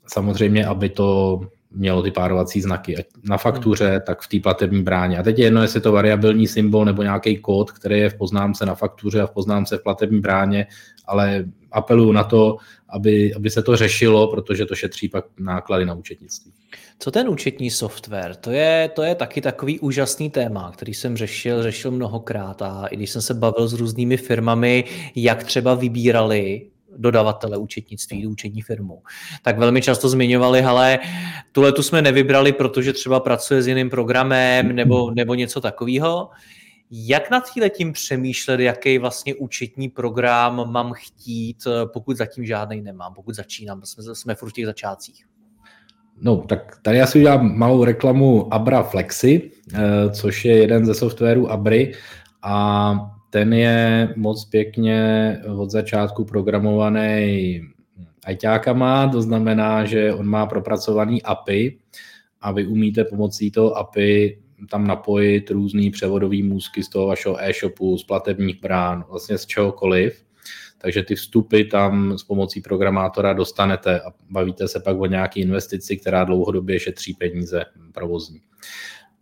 samozřejmě, 0.07 0.65
aby 0.65 0.89
to 0.89 1.39
mělo 1.71 2.01
ty 2.01 2.11
párovací 2.11 2.61
znaky. 2.61 3.05
Na 3.23 3.37
faktuře, 3.37 3.89
hmm. 3.89 4.01
tak 4.05 4.21
v 4.21 4.27
té 4.27 4.39
platební 4.39 4.83
bráně. 4.83 5.17
A 5.17 5.23
teď 5.23 5.39
je 5.39 5.45
jedno, 5.45 5.61
jestli 5.61 5.77
je 5.77 5.81
to 5.81 5.91
variabilní 5.91 6.47
symbol 6.47 6.85
nebo 6.85 7.03
nějaký 7.03 7.37
kód, 7.37 7.71
který 7.71 7.99
je 7.99 8.09
v 8.09 8.17
poznámce 8.17 8.65
na 8.65 8.75
faktuře 8.75 9.21
a 9.21 9.27
v 9.27 9.31
poznámce 9.31 9.77
v 9.77 9.83
platební 9.83 10.19
bráně, 10.19 10.67
ale 11.05 11.45
apeluju 11.71 12.11
na 12.11 12.23
to, 12.23 12.57
aby, 12.89 13.33
aby 13.33 13.49
se 13.49 13.63
to 13.63 13.75
řešilo, 13.75 14.27
protože 14.27 14.65
to 14.65 14.75
šetří 14.75 15.09
pak 15.09 15.25
náklady 15.39 15.85
na 15.85 15.93
účetnictví. 15.93 16.51
Co 16.99 17.11
ten 17.11 17.29
účetní 17.29 17.69
software? 17.69 18.35
To 18.35 18.51
je, 18.51 18.89
to 18.95 19.03
je 19.03 19.15
taky 19.15 19.41
takový 19.41 19.79
úžasný 19.79 20.29
téma, 20.29 20.71
který 20.71 20.93
jsem 20.93 21.17
řešil, 21.17 21.63
řešil 21.63 21.91
mnohokrát 21.91 22.61
a 22.61 22.87
i 22.87 22.95
když 22.95 23.09
jsem 23.09 23.21
se 23.21 23.33
bavil 23.33 23.67
s 23.67 23.73
různými 23.73 24.17
firmami, 24.17 24.83
jak 25.15 25.43
třeba 25.43 25.75
vybírali 25.75 26.69
dodavatele 26.97 27.57
účetnictví, 27.57 28.27
účetní 28.27 28.61
firmu, 28.61 29.01
tak 29.43 29.57
velmi 29.57 29.81
často 29.81 30.09
zmiňovali, 30.09 30.61
ale 30.61 30.99
tuhle 31.51 31.71
tu 31.71 31.83
jsme 31.83 32.01
nevybrali, 32.01 32.53
protože 32.53 32.93
třeba 32.93 33.19
pracuje 33.19 33.61
s 33.61 33.67
jiným 33.67 33.89
programem 33.89 34.75
nebo, 34.75 35.11
nebo 35.11 35.33
něco 35.33 35.61
takového. 35.61 36.29
Jak 36.91 37.29
nad 37.29 37.43
tím 37.69 37.93
přemýšlet, 37.93 38.59
jaký 38.59 38.97
vlastně 38.97 39.35
účetní 39.35 39.89
program 39.89 40.71
mám 40.71 40.93
chtít, 40.93 41.57
pokud 41.93 42.17
zatím 42.17 42.45
žádný 42.45 42.81
nemám, 42.81 43.13
pokud 43.13 43.35
začínám, 43.35 43.81
jsme, 43.83 44.15
jsme 44.15 44.35
v 44.35 44.51
těch 44.53 44.65
začátcích? 44.65 45.25
No, 46.21 46.37
tak 46.37 46.77
tady 46.81 46.97
já 46.97 47.07
si 47.07 47.17
udělám 47.19 47.57
malou 47.57 47.83
reklamu 47.83 48.53
Abra 48.53 48.83
Flexi, 48.83 49.51
eh, 49.73 49.79
což 50.11 50.45
je 50.45 50.57
jeden 50.57 50.85
ze 50.85 50.93
softwarů 50.93 51.51
Abry 51.51 51.93
a 52.41 53.18
ten 53.29 53.53
je 53.53 54.09
moc 54.15 54.45
pěkně 54.45 55.37
od 55.57 55.69
začátku 55.69 56.25
programovaný 56.25 57.61
ajťákama, 58.25 59.07
to 59.07 59.21
znamená, 59.21 59.85
že 59.85 60.13
on 60.13 60.25
má 60.27 60.45
propracovaný 60.45 61.23
API 61.23 61.77
a 62.41 62.51
vy 62.51 62.67
umíte 62.67 63.03
pomocí 63.03 63.51
toho 63.51 63.77
API 63.77 64.39
tam 64.69 64.87
napojit 64.87 65.51
různý 65.51 65.91
převodový 65.91 66.43
můzky 66.43 66.83
z 66.83 66.89
toho 66.89 67.07
vašeho 67.07 67.43
e-shopu, 67.43 67.97
z 67.97 68.03
platebních 68.03 68.61
brán, 68.61 69.05
vlastně 69.09 69.37
z 69.37 69.45
čehokoliv. 69.45 70.23
Takže 70.77 71.03
ty 71.03 71.15
vstupy 71.15 71.63
tam 71.63 72.17
s 72.17 72.23
pomocí 72.23 72.61
programátora 72.61 73.33
dostanete 73.33 74.01
a 74.01 74.11
bavíte 74.29 74.67
se 74.67 74.79
pak 74.79 74.99
o 74.99 75.05
nějaké 75.05 75.39
investici, 75.39 75.97
která 75.97 76.23
dlouhodobě 76.23 76.79
šetří 76.79 77.13
peníze 77.13 77.65
provozní. 77.93 78.41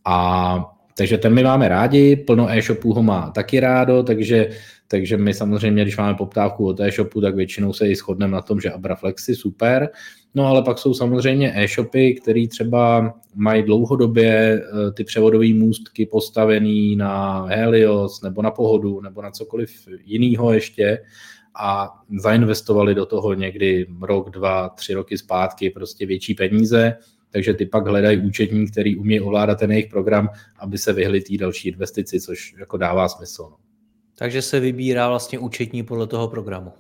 A 0.06 0.77
takže 0.98 1.18
ten 1.18 1.34
my 1.34 1.44
máme 1.44 1.68
rádi, 1.70 2.16
plno 2.16 2.50
e-shopů 2.50 2.94
ho 2.94 3.04
má 3.04 3.32
taky 3.32 3.60
rádo, 3.60 4.04
takže, 4.04 4.50
takže 4.88 5.18
my 5.18 5.34
samozřejmě, 5.34 5.84
když 5.84 5.98
máme 5.98 6.13
poptávku 6.13 6.68
od 6.68 6.80
e-shopu, 6.80 7.22
tak 7.22 7.36
většinou 7.36 7.74
se 7.74 7.88
i 7.88 7.96
shodneme 7.96 8.34
na 8.34 8.42
tom, 8.42 8.60
že 8.62 8.72
Abraflexy 8.72 9.36
super. 9.36 9.89
No 10.36 10.46
ale 10.48 10.63
pak 10.63 10.77
jsou 10.77 10.94
samozřejmě 10.94 11.54
e-shopy, 11.56 12.13
které 12.13 12.48
třeba 12.48 13.13
mají 13.36 13.63
dlouhodobě 13.63 14.62
eh, 14.62 14.92
ty 14.92 15.04
převodové 15.04 15.54
můstky 15.54 16.06
postavený 16.06 16.96
na 16.96 17.46
Helios 17.46 18.22
nebo 18.22 18.42
na 18.42 18.51
Pohodu 18.51 19.01
nebo 19.01 19.22
na 19.22 19.32
cokoliv 19.32 19.88
jiného 20.06 20.54
ještě 20.54 21.00
a 21.60 21.94
zainvestovali 22.20 22.96
do 22.96 23.06
toho 23.06 23.34
někdy 23.34 23.88
rok, 24.01 24.30
dva, 24.30 24.70
tři 24.70 24.94
roky 24.94 25.18
zpátky 25.18 25.70
prostě 25.70 26.06
větší 26.06 26.34
peníze 26.34 26.98
takže 27.30 27.54
ty 27.54 27.66
pak 27.66 27.88
hledají 27.88 28.18
účetní, 28.18 28.68
který 28.68 28.96
umí 28.96 29.20
ovládat 29.20 29.60
ten 29.60 29.72
jejich 29.72 29.88
program, 29.88 30.30
aby 30.60 30.78
se 30.78 30.94
vyhli 30.94 31.22
té 31.22 31.38
další 31.38 31.70
investici, 31.70 32.22
což 32.22 32.56
jako 32.60 32.78
dává 32.78 33.10
smysl. 33.10 33.48
No. 33.52 33.58
Takže 34.16 34.42
se 34.42 34.60
vybírá 34.60 35.10
vlastně 35.10 35.40
účetní 35.40 35.84
podle 35.84 36.08
toho 36.08 36.28
programu. 36.28 36.72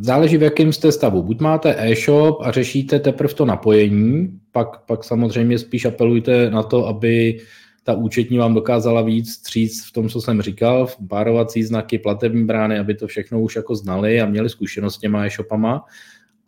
Záleží, 0.00 0.36
v 0.36 0.42
jakém 0.42 0.72
jste 0.72 0.92
stavu. 0.92 1.22
Buď 1.22 1.40
máte 1.40 1.90
e-shop 1.90 2.40
a 2.40 2.52
řešíte 2.52 2.98
teprve 2.98 3.34
to 3.34 3.44
napojení, 3.44 4.40
pak, 4.52 4.84
pak 4.86 5.04
samozřejmě 5.04 5.58
spíš 5.58 5.84
apelujte 5.84 6.50
na 6.50 6.62
to, 6.62 6.86
aby 6.86 7.40
ta 7.84 7.94
účetní 7.94 8.38
vám 8.38 8.54
dokázala 8.54 9.02
víc 9.02 9.32
stříc 9.32 9.86
v 9.86 9.92
tom, 9.92 10.08
co 10.08 10.20
jsem 10.20 10.42
říkal, 10.42 10.86
v 10.86 10.96
párovací 11.08 11.62
znaky, 11.62 11.98
platební 11.98 12.44
brány, 12.44 12.78
aby 12.78 12.94
to 12.94 13.06
všechno 13.06 13.40
už 13.40 13.56
jako 13.56 13.74
znali 13.74 14.20
a 14.20 14.26
měli 14.26 14.50
zkušenost 14.50 14.94
s 14.94 14.98
těma 14.98 15.26
e-shopama. 15.26 15.84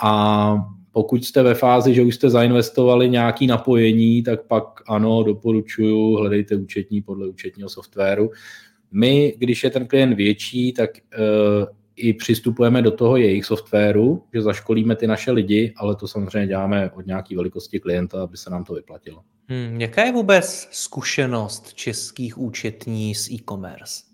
A 0.03 0.55
pokud 0.97 1.25
jste 1.25 1.43
ve 1.43 1.55
fázi, 1.55 1.95
že 1.95 2.03
už 2.03 2.15
jste 2.15 2.31
zainvestovali 2.31 3.09
nějaký 3.09 3.47
napojení, 3.47 4.23
tak 4.23 4.43
pak 4.43 4.83
ano, 4.89 5.23
doporučuju, 5.23 6.17
hledejte 6.17 6.57
účetní 6.57 7.03
podle 7.03 7.29
účetního 7.29 7.69
softwaru. 7.69 8.31
My, 8.93 9.35
když 9.39 9.65
je 9.65 9.71
ten 9.71 9.87
klient 9.87 10.15
větší, 10.15 10.73
tak 10.73 10.91
uh, 11.19 11.67
i 11.97 12.13
přistupujeme 12.13 12.83
do 12.83 12.91
toho 12.91 13.17
jejich 13.17 13.45
softwaru, 13.45 14.23
že 14.35 14.43
zaškolíme 14.43 14.97
ty 14.97 15.07
naše 15.07 15.31
lidi, 15.31 15.75
ale 15.77 15.97
to 15.97 16.09
samozřejmě 16.09 16.47
děláme 16.49 16.91
od 16.91 17.07
nějaké 17.07 17.37
velikosti 17.37 17.81
klienta, 17.81 18.23
aby 18.23 18.37
se 18.37 18.51
nám 18.51 18.65
to 18.65 18.75
vyplatilo. 18.75 19.23
Hmm, 19.49 19.81
jaká 19.81 20.05
je 20.05 20.13
vůbec 20.13 20.69
zkušenost 20.71 21.75
českých 21.75 22.39
účetní 22.39 23.15
s 23.15 23.31
e-commerce? 23.31 24.06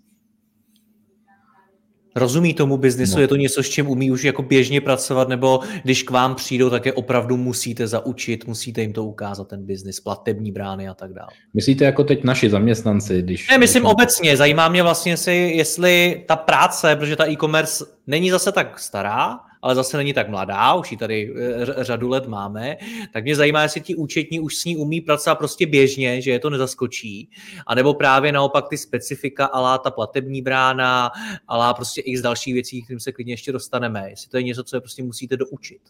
Rozumí 2.15 2.53
tomu 2.53 2.77
biznisu, 2.77 3.15
no. 3.15 3.21
je 3.21 3.27
to 3.27 3.35
něco, 3.35 3.63
s 3.63 3.69
čím 3.69 3.89
umí 3.89 4.11
už 4.11 4.23
jako 4.23 4.41
běžně 4.41 4.81
pracovat, 4.81 5.29
nebo 5.29 5.59
když 5.83 6.03
k 6.03 6.11
vám 6.11 6.35
přijdou, 6.35 6.69
tak 6.69 6.85
je 6.85 6.93
opravdu 6.93 7.37
musíte 7.37 7.87
zaučit, 7.87 8.47
musíte 8.47 8.81
jim 8.81 8.93
to 8.93 9.05
ukázat, 9.05 9.47
ten 9.47 9.65
biznis, 9.65 9.99
platební 9.99 10.51
brány 10.51 10.87
a 10.87 10.93
tak 10.93 11.13
dále. 11.13 11.29
Myslíte 11.53 11.85
jako 11.85 12.03
teď 12.03 12.23
naši 12.23 12.49
zaměstnanci? 12.49 13.21
Když... 13.21 13.49
Ne, 13.49 13.57
myslím 13.57 13.85
obecně, 13.85 14.37
zajímá 14.37 14.69
mě 14.69 14.83
vlastně 14.83 15.17
si, 15.17 15.31
jestli 15.31 16.23
ta 16.27 16.35
práce, 16.35 16.95
protože 16.95 17.15
ta 17.15 17.29
e-commerce 17.29 17.85
není 18.07 18.29
zase 18.29 18.51
tak 18.51 18.79
stará, 18.79 19.39
ale 19.63 19.75
zase 19.75 19.97
není 19.97 20.13
tak 20.13 20.29
mladá, 20.29 20.73
už 20.73 20.91
ji 20.91 20.97
tady 20.97 21.33
eh, 21.35 21.83
řadu 21.83 22.09
let 22.09 22.27
máme, 22.27 22.77
tak 23.13 23.23
mě 23.23 23.35
zajímá, 23.35 23.63
jestli 23.63 23.81
ti 23.81 23.95
účetní 23.95 24.39
už 24.39 24.55
s 24.55 24.65
ní 24.65 24.77
umí 24.77 25.01
pracovat 25.01 25.35
prostě 25.35 25.65
běžně, 25.65 26.21
že 26.21 26.31
je 26.31 26.39
to 26.39 26.49
nezaskočí, 26.49 27.29
anebo 27.67 27.93
právě 27.93 28.31
naopak 28.31 28.69
ty 28.69 28.77
specifika, 28.77 29.45
alá 29.45 29.77
ta 29.77 29.91
platební 29.91 30.41
brána, 30.41 31.11
alá 31.47 31.73
prostě 31.73 32.01
x 32.01 32.21
dalších 32.21 32.53
věcí, 32.53 32.83
kterým 32.83 32.99
se 32.99 33.11
klidně 33.11 33.33
ještě 33.33 33.51
dostaneme, 33.51 34.09
jestli 34.09 34.29
to 34.29 34.37
je 34.37 34.43
něco, 34.43 34.63
co 34.63 34.75
je 34.75 34.81
prostě 34.81 35.03
musíte 35.03 35.37
doučit. 35.37 35.81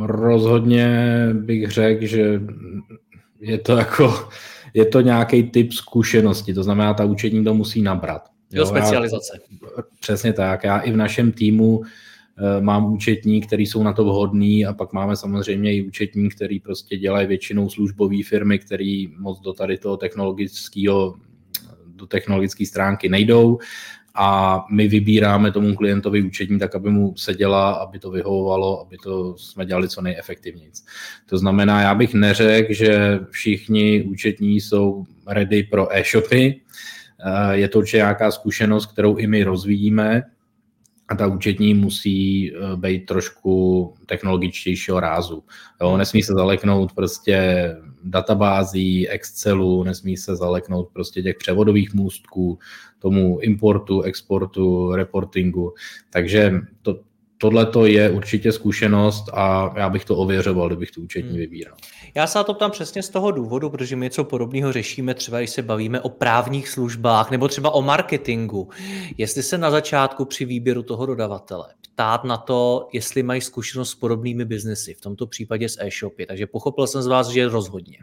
Rozhodně 0.00 1.28
bych 1.32 1.70
řekl, 1.70 2.06
že 2.06 2.40
je 3.40 3.58
to 3.58 3.76
jako 3.76 4.28
je 4.74 4.84
to 4.84 5.00
nějaký 5.00 5.42
typ 5.42 5.72
zkušenosti, 5.72 6.54
to 6.54 6.62
znamená, 6.62 6.94
ta 6.94 7.04
učení 7.04 7.44
to 7.44 7.54
musí 7.54 7.82
nabrat. 7.82 8.28
Jo, 8.52 8.66
specializace. 8.66 9.38
Já, 9.62 9.82
přesně 10.00 10.32
tak. 10.32 10.64
Já 10.64 10.78
i 10.78 10.92
v 10.92 10.96
našem 10.96 11.32
týmu 11.32 11.82
mám 12.60 12.92
účetní, 12.92 13.40
který 13.40 13.66
jsou 13.66 13.82
na 13.82 13.92
to 13.92 14.04
vhodný 14.04 14.66
a 14.66 14.72
pak 14.72 14.92
máme 14.92 15.16
samozřejmě 15.16 15.76
i 15.76 15.82
účetní, 15.82 16.28
který 16.28 16.60
prostě 16.60 16.96
dělají 16.96 17.26
většinou 17.26 17.68
službové 17.68 18.16
firmy, 18.24 18.58
který 18.58 19.08
moc 19.18 19.40
do 19.40 19.52
tady 19.52 19.78
toho 19.78 19.96
technologického 19.96 21.14
do 22.02 22.06
technologické 22.06 22.66
stránky 22.66 23.08
nejdou 23.08 23.58
a 24.14 24.58
my 24.70 24.88
vybíráme 24.88 25.52
tomu 25.52 25.74
klientovi 25.74 26.22
účetní 26.22 26.58
tak, 26.58 26.74
aby 26.74 26.90
mu 26.90 27.16
seděla, 27.16 27.72
aby 27.72 27.98
to 27.98 28.10
vyhovovalo, 28.10 28.80
aby 28.80 28.96
to 29.02 29.38
jsme 29.38 29.66
dělali 29.66 29.88
co 29.88 30.02
nejefektivněji. 30.02 30.70
To 31.26 31.38
znamená, 31.38 31.80
já 31.80 31.94
bych 31.94 32.14
neřekl, 32.14 32.72
že 32.72 33.20
všichni 33.30 34.02
účetní 34.02 34.60
jsou 34.60 35.04
ready 35.26 35.62
pro 35.62 35.96
e-shopy. 35.96 36.60
Eh, 37.24 37.56
je 37.56 37.68
to 37.68 37.78
určitě 37.78 37.96
nějaká 37.96 38.30
zkušenost, 38.30 38.86
kterou 38.86 39.16
i 39.16 39.26
my 39.26 39.44
rozvíjíme 39.44 40.22
a 41.08 41.14
ta 41.14 41.26
účetní 41.26 41.74
musí 41.74 42.52
eh, 42.52 42.76
být 42.76 43.06
trošku 43.06 43.94
technologičtějšího 44.06 45.00
rázu. 45.00 45.44
Jo, 45.80 45.96
nesmí 45.96 46.22
se 46.22 46.32
zaleknout 46.32 46.92
prostě 46.92 47.68
databází, 48.04 49.08
Excelu, 49.08 49.82
nesmí 49.82 50.16
se 50.16 50.36
zaleknout 50.36 50.88
prostě 50.92 51.22
těch 51.22 51.36
převodových 51.36 51.94
můstků, 51.94 52.58
tomu 52.98 53.38
importu, 53.40 54.02
exportu, 54.02 54.94
reportingu. 54.94 55.74
Takže 56.10 56.52
to, 56.82 57.00
tohle 57.42 57.66
to 57.66 57.86
je 57.86 58.10
určitě 58.10 58.52
zkušenost 58.52 59.24
a 59.32 59.74
já 59.76 59.90
bych 59.90 60.04
to 60.04 60.16
ověřoval, 60.16 60.68
kdybych 60.68 60.90
tu 60.90 61.02
účetní 61.02 61.30
hmm. 61.30 61.38
vybíral. 61.38 61.76
Já 62.14 62.26
se 62.26 62.38
na 62.38 62.44
to 62.44 62.54
ptám 62.54 62.70
přesně 62.70 63.02
z 63.02 63.08
toho 63.08 63.30
důvodu, 63.30 63.70
protože 63.70 63.96
my 63.96 64.06
něco 64.06 64.24
podobného 64.24 64.72
řešíme 64.72 65.14
třeba, 65.14 65.38
když 65.38 65.50
se 65.50 65.62
bavíme 65.62 66.00
o 66.00 66.08
právních 66.08 66.68
službách 66.68 67.30
nebo 67.30 67.48
třeba 67.48 67.70
o 67.70 67.82
marketingu. 67.82 68.68
Jestli 69.18 69.42
se 69.42 69.58
na 69.58 69.70
začátku 69.70 70.24
při 70.24 70.44
výběru 70.44 70.82
toho 70.82 71.06
dodavatele 71.06 71.66
ptát 71.94 72.24
na 72.24 72.36
to, 72.36 72.88
jestli 72.92 73.22
mají 73.22 73.40
zkušenost 73.40 73.90
s 73.90 73.94
podobnými 73.94 74.44
biznesy, 74.44 74.94
v 74.94 75.00
tomto 75.00 75.26
případě 75.26 75.68
s 75.68 75.78
e-shopy. 75.80 76.26
Takže 76.26 76.46
pochopil 76.46 76.86
jsem 76.86 77.02
z 77.02 77.06
vás, 77.06 77.28
že 77.28 77.48
rozhodně. 77.48 77.98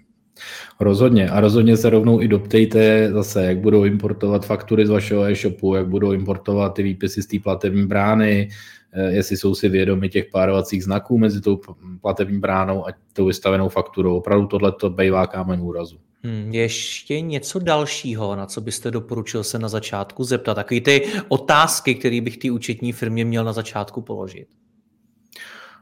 Rozhodně 0.79 1.29
a 1.29 1.39
rozhodně 1.39 1.77
se 1.77 1.89
rovnou 1.89 2.21
i 2.21 2.27
doptejte 2.27 3.11
zase, 3.11 3.45
jak 3.45 3.57
budou 3.57 3.83
importovat 3.83 4.45
faktury 4.45 4.85
z 4.85 4.89
vašeho 4.89 5.23
e-shopu, 5.23 5.75
jak 5.75 5.87
budou 5.87 6.11
importovat 6.11 6.73
ty 6.73 6.83
výpisy 6.83 7.23
z 7.23 7.27
té 7.27 7.39
platební 7.39 7.87
brány, 7.87 8.49
eh, 8.93 9.11
jestli 9.11 9.37
jsou 9.37 9.55
si 9.55 9.69
vědomi 9.69 10.09
těch 10.09 10.25
párovacích 10.31 10.83
znaků 10.83 11.17
mezi 11.17 11.41
tou 11.41 11.61
platební 12.01 12.39
bránou 12.39 12.87
a 12.87 12.91
tou 13.13 13.25
vystavenou 13.25 13.69
fakturou. 13.69 14.17
Opravdu 14.17 14.47
tohle 14.47 14.71
to 14.71 14.89
bývá 14.89 15.27
kámen 15.27 15.61
úrazu. 15.61 15.97
Hmm, 16.23 16.53
ještě 16.53 17.21
něco 17.21 17.59
dalšího, 17.59 18.35
na 18.35 18.45
co 18.45 18.61
byste 18.61 18.91
doporučil 18.91 19.43
se 19.43 19.59
na 19.59 19.69
začátku 19.69 20.23
zeptat? 20.23 20.53
Takové 20.53 20.81
ty 20.81 21.05
otázky, 21.27 21.95
které 21.95 22.21
bych 22.21 22.37
ty 22.37 22.51
účetní 22.51 22.91
firmě 22.91 23.25
měl 23.25 23.43
na 23.43 23.53
začátku 23.53 24.01
položit. 24.01 24.47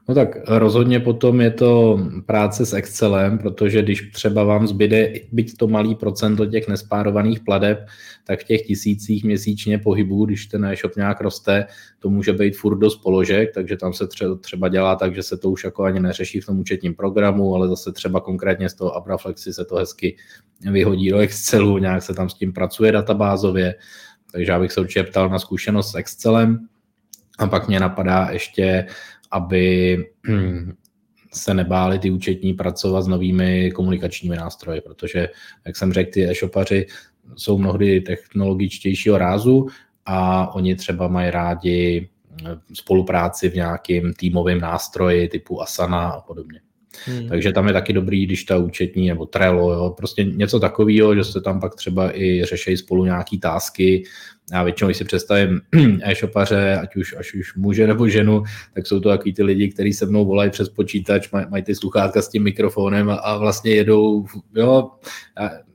No 0.10 0.16
tak 0.16 0.38
rozhodně 0.48 1.00
potom 1.00 1.42
je 1.42 1.52
to 1.52 2.00
práce 2.26 2.66
s 2.66 2.74
Excelem, 2.74 3.38
protože 3.38 3.82
když 3.82 4.12
třeba 4.14 4.44
vám 4.44 4.68
zbyde 4.68 5.14
byť 5.32 5.58
to 5.58 5.68
malý 5.68 5.96
procento 5.96 6.46
těch 6.46 6.68
nespárovaných 6.68 7.40
pladeb, 7.40 7.88
tak 8.24 8.40
v 8.40 8.44
těch 8.44 8.62
tisících 8.62 9.24
měsíčně 9.24 9.78
pohybů, 9.78 10.26
když 10.26 10.46
ten 10.46 10.66
e-shop 10.66 10.96
nějak 10.96 11.22
roste, 11.22 11.66
to 12.00 12.10
může 12.10 12.34
být 12.34 12.58
furt 12.58 12.78
dost 12.78 12.98
položek, 12.98 13.54
takže 13.54 13.78
tam 13.78 13.94
se 13.94 14.08
třeba 14.42 14.68
dělá 14.68 14.96
tak, 14.96 15.16
že 15.16 15.24
se 15.24 15.38
to 15.38 15.50
už 15.50 15.64
jako 15.64 15.84
ani 15.84 16.00
neřeší 16.00 16.42
v 16.42 16.46
tom 16.46 16.60
účetním 16.60 16.96
programu, 16.96 17.56
ale 17.56 17.68
zase 17.68 17.92
třeba 17.92 18.20
konkrétně 18.20 18.70
z 18.70 18.74
toho 18.74 18.96
Abraflexy 18.96 19.54
se 19.54 19.66
to 19.66 19.76
hezky 19.76 20.16
vyhodí 20.72 21.10
do 21.10 21.18
Excelu, 21.18 21.78
nějak 21.78 22.04
se 22.04 22.14
tam 22.14 22.30
s 22.30 22.34
tím 22.34 22.54
pracuje 22.54 22.92
databázově, 22.92 23.76
takže 24.32 24.52
já 24.52 24.60
bych 24.60 24.72
se 24.72 24.82
určitě 24.82 25.04
ptal 25.04 25.30
na 25.30 25.40
zkušenost 25.40 25.92
s 25.92 25.96
Excelem. 25.96 26.68
A 27.40 27.48
pak 27.48 27.68
mě 27.68 27.80
napadá 27.80 28.30
ještě 28.32 28.86
aby 29.32 29.98
se 31.34 31.54
nebáli 31.54 32.00
ty 32.00 32.12
účetní 32.12 32.54
pracovat 32.54 33.02
s 33.02 33.08
novými 33.08 33.72
komunikačními 33.72 34.36
nástroji, 34.36 34.82
protože, 34.82 35.30
jak 35.66 35.76
jsem 35.76 35.94
řekl, 35.94 36.12
ty 36.12 36.30
e-shopaři 36.30 36.86
jsou 37.36 37.58
mnohdy 37.58 38.02
technologičtějšího 38.02 39.18
rázu 39.18 39.68
a 40.06 40.48
oni 40.54 40.76
třeba 40.76 41.08
mají 41.08 41.32
rádi 41.32 42.10
spolupráci 42.74 43.50
v 43.50 43.56
nějakým 43.56 44.14
týmovém 44.14 44.60
nástroji 44.60 45.28
typu 45.28 45.62
Asana 45.62 46.10
a 46.10 46.22
podobně. 46.22 46.62
Hmm. 47.06 47.28
Takže 47.28 47.52
tam 47.52 47.68
je 47.68 47.74
taky 47.74 47.94
dobrý, 47.94 48.26
když 48.26 48.44
ta 48.44 48.58
účetní 48.58 49.08
nebo 49.08 49.26
Trello, 49.26 49.74
jo, 49.74 49.94
prostě 49.98 50.24
něco 50.24 50.60
takového, 50.60 51.16
že 51.16 51.24
se 51.24 51.42
tam 51.42 51.60
pak 51.60 51.76
třeba 51.76 52.20
i 52.20 52.46
řeší 52.46 52.78
spolu 52.78 53.06
nějaký 53.06 53.40
tásky. 53.40 54.04
Já 54.54 54.64
většinou, 54.64 54.88
když 54.88 54.98
si 54.98 55.06
představím 55.06 55.62
e-shopaře, 56.02 56.78
ať 56.78 56.96
už, 56.96 57.16
až 57.20 57.34
už 57.34 57.56
muže 57.56 57.88
nebo 57.88 58.08
ženu, 58.08 58.44
tak 58.74 58.88
jsou 58.88 59.00
to 59.00 59.10
takový 59.10 59.34
ty 59.34 59.44
lidi, 59.44 59.68
kteří 59.68 59.94
se 59.94 60.06
mnou 60.06 60.26
volají 60.26 60.50
přes 60.50 60.70
počítač, 60.70 61.32
maj, 61.32 61.46
mají 61.50 61.64
ty 61.64 61.76
sluchátka 61.76 62.22
s 62.22 62.30
tím 62.30 62.44
mikrofonem 62.44 63.10
a, 63.10 63.16
a 63.16 63.38
vlastně 63.38 63.72
jedou, 63.72 64.26
jo, 64.56 64.92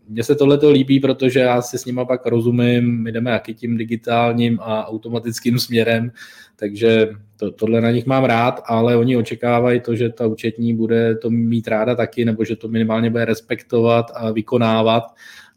mně 0.08 0.24
se 0.24 0.34
tohle 0.34 0.58
líbí, 0.70 1.00
protože 1.00 1.40
já 1.40 1.62
si 1.62 1.78
s 1.78 1.84
nima 1.84 2.04
pak 2.04 2.26
rozumím, 2.26 3.02
my 3.02 3.12
jdeme 3.12 3.30
jaký 3.30 3.54
tím 3.54 3.76
digitálním 3.76 4.58
a 4.60 4.86
automatickým 4.86 5.58
směrem, 5.58 6.12
takže 6.56 7.08
to, 7.36 7.50
tohle 7.50 7.80
na 7.80 7.90
nich 7.90 8.06
mám 8.06 8.24
rád, 8.24 8.62
ale 8.66 8.96
oni 8.96 9.16
očekávají 9.16 9.80
to, 9.80 9.96
že 9.96 10.10
ta 10.10 10.26
účetní 10.26 10.76
bude 10.76 11.16
to 11.16 11.30
mít 11.30 11.68
ráda 11.68 11.94
taky, 11.94 12.24
nebo 12.24 12.44
že 12.44 12.56
to 12.56 12.68
minimálně 12.68 13.10
bude 13.10 13.24
respektovat 13.24 14.06
a 14.14 14.30
vykonávat 14.30 15.02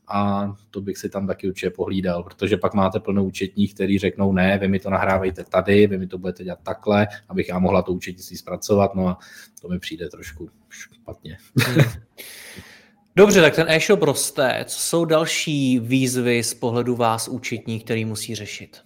a 0.08 0.54
to 0.72 0.82
bych 0.82 0.98
si 0.98 1.10
tam 1.10 1.28
taky 1.28 1.48
určitě 1.48 1.70
pohlídal, 1.70 2.24
protože 2.24 2.58
pak 2.58 2.74
máte 2.74 3.00
plno 3.00 3.24
účetních, 3.24 3.74
který 3.74 4.00
řeknou 4.00 4.34
ne, 4.34 4.58
vy 4.58 4.68
mi 4.68 4.80
to 4.80 4.89
nahrávejte 4.89 5.44
tady, 5.44 5.88
vy 5.88 5.98
mi 5.98 6.08
to 6.08 6.18
budete 6.18 6.44
dělat 6.44 6.60
takhle, 6.63 7.08
abych 7.30 7.50
já 7.50 7.60
mohla 7.60 7.82
to 7.82 7.91
účetnictví 7.91 8.38
zpracovat, 8.38 8.96
no 8.96 9.08
a 9.08 9.18
to 9.62 9.68
mi 9.68 9.80
přijde 9.80 10.10
trošku 10.10 10.50
špatně. 10.70 11.38
Dobře, 13.15 13.41
tak 13.41 13.56
ten 13.56 13.70
e-shop 13.70 14.02
roste. 14.02 14.65
Co 14.68 14.80
jsou 14.80 15.06
další 15.06 15.80
výzvy 15.80 16.44
z 16.44 16.54
pohledu 16.54 16.96
vás 16.96 17.28
účetní, 17.28 17.80
který 17.80 18.06
musí 18.06 18.36
řešit? 18.36 18.78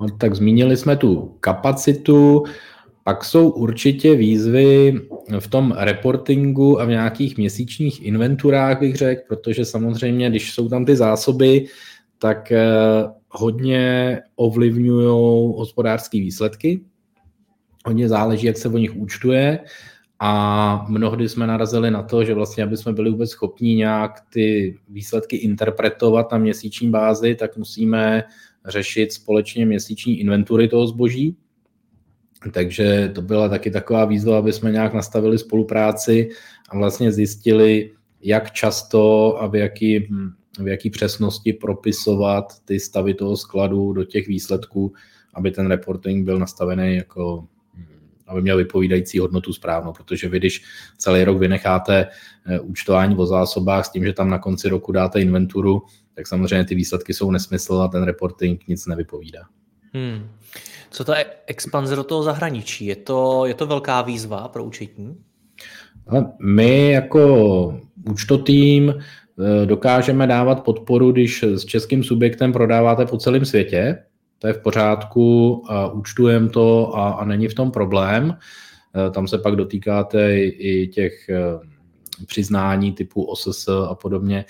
No, 0.00 0.16
tak 0.16 0.34
zmínili 0.34 0.76
jsme 0.76 0.96
tu 0.96 1.36
kapacitu, 1.40 2.44
pak 3.08 3.24
jsou 3.24 3.50
určitě 3.50 4.14
výzvy 4.14 5.00
v 5.38 5.48
tom 5.48 5.74
reportingu 5.76 6.80
a 6.80 6.84
v 6.84 6.88
nějakých 6.88 7.36
měsíčních 7.36 8.02
inventurách, 8.02 8.80
bych 8.80 8.96
řekl, 8.96 9.22
protože 9.28 9.64
samozřejmě, 9.64 10.30
když 10.30 10.52
jsou 10.52 10.68
tam 10.68 10.84
ty 10.84 10.96
zásoby, 10.96 11.66
tak 12.18 12.52
eh, 12.52 12.66
hodně 13.28 14.18
ovlivňují 14.36 15.08
hospodářské 15.56 16.18
výsledky. 16.18 16.80
Hodně 17.86 18.08
záleží, 18.08 18.46
jak 18.46 18.56
se 18.56 18.68
o 18.68 18.78
nich 18.78 18.96
účtuje 18.96 19.58
a 20.20 20.86
mnohdy 20.88 21.28
jsme 21.28 21.46
narazili 21.46 21.90
na 21.90 22.02
to, 22.02 22.24
že 22.24 22.34
vlastně, 22.34 22.64
aby 22.64 22.76
jsme 22.76 22.92
byli 22.92 23.10
vůbec 23.10 23.30
schopni 23.30 23.74
nějak 23.74 24.20
ty 24.32 24.76
výsledky 24.88 25.36
interpretovat 25.36 26.32
na 26.32 26.38
měsíční 26.38 26.90
bázi, 26.90 27.34
tak 27.34 27.56
musíme 27.56 28.24
řešit 28.66 29.12
společně 29.12 29.66
měsíční 29.66 30.20
inventury 30.20 30.68
toho 30.68 30.86
zboží. 30.86 31.36
Takže 32.52 33.12
to 33.14 33.22
byla 33.22 33.48
taky 33.48 33.70
taková 33.70 34.04
výzva, 34.04 34.38
aby 34.38 34.52
jsme 34.52 34.72
nějak 34.72 34.94
nastavili 34.94 35.38
spolupráci 35.38 36.30
a 36.68 36.76
vlastně 36.76 37.12
zjistili, 37.12 37.90
jak 38.22 38.50
často 38.50 39.36
a 39.42 39.46
v 39.46 39.54
jaký, 39.54 40.08
v 40.58 40.68
jaký 40.68 40.90
přesnosti 40.90 41.52
propisovat 41.52 42.44
ty 42.64 42.80
stavy 42.80 43.14
toho 43.14 43.36
skladu 43.36 43.92
do 43.92 44.04
těch 44.04 44.28
výsledků, 44.28 44.92
aby 45.34 45.50
ten 45.50 45.66
reporting 45.66 46.24
byl 46.24 46.38
nastavený 46.38 46.96
jako 46.96 47.48
aby 48.28 48.42
měl 48.42 48.56
vypovídající 48.56 49.18
hodnotu 49.18 49.52
správnou, 49.52 49.92
protože 49.92 50.28
vy, 50.28 50.38
když 50.38 50.64
celý 50.98 51.24
rok 51.24 51.38
vynecháte 51.38 52.06
eh, 52.46 52.60
účtování 52.60 53.16
o 53.16 53.26
zásobách 53.26 53.86
s 53.86 53.90
tím, 53.90 54.04
že 54.04 54.12
tam 54.12 54.30
na 54.30 54.38
konci 54.38 54.68
roku 54.68 54.92
dáte 54.92 55.20
inventuru, 55.20 55.82
tak 56.14 56.26
samozřejmě 56.26 56.64
ty 56.64 56.74
výsledky 56.74 57.14
jsou 57.14 57.30
nesmysl 57.30 57.74
a 57.74 57.88
ten 57.88 58.02
reporting 58.02 58.68
nic 58.68 58.86
nevypovídá. 58.86 59.40
Hmm. 59.94 60.28
Co 60.90 61.04
ta 61.04 61.14
expanze 61.46 61.96
do 61.96 62.04
toho 62.04 62.22
zahraničí? 62.22 62.86
Je 62.86 62.96
to, 62.96 63.46
je 63.46 63.54
to 63.54 63.66
velká 63.66 64.02
výzva 64.02 64.48
pro 64.48 64.64
účetní? 64.64 65.16
My 66.40 66.90
jako 66.90 67.80
účtotým 68.10 68.94
eh, 68.94 69.66
dokážeme 69.66 70.26
dávat 70.26 70.64
podporu, 70.64 71.12
když 71.12 71.42
s 71.42 71.64
českým 71.64 72.04
subjektem 72.04 72.52
prodáváte 72.52 73.06
po 73.06 73.18
celém 73.18 73.44
světě, 73.44 73.98
to 74.38 74.46
je 74.46 74.52
v 74.52 74.62
pořádku, 74.62 75.62
účtujeme 75.92 76.48
to 76.48 76.96
a, 76.96 77.10
a 77.10 77.24
není 77.24 77.48
v 77.48 77.54
tom 77.54 77.70
problém. 77.70 78.36
E, 79.06 79.10
tam 79.10 79.28
se 79.28 79.38
pak 79.38 79.56
dotýkáte 79.56 80.38
i 80.40 80.88
těch 80.88 81.28
e, 81.28 81.40
přiznání 82.26 82.92
typu 82.92 83.22
OSS 83.22 83.68
a 83.68 83.94
podobně. 83.94 84.44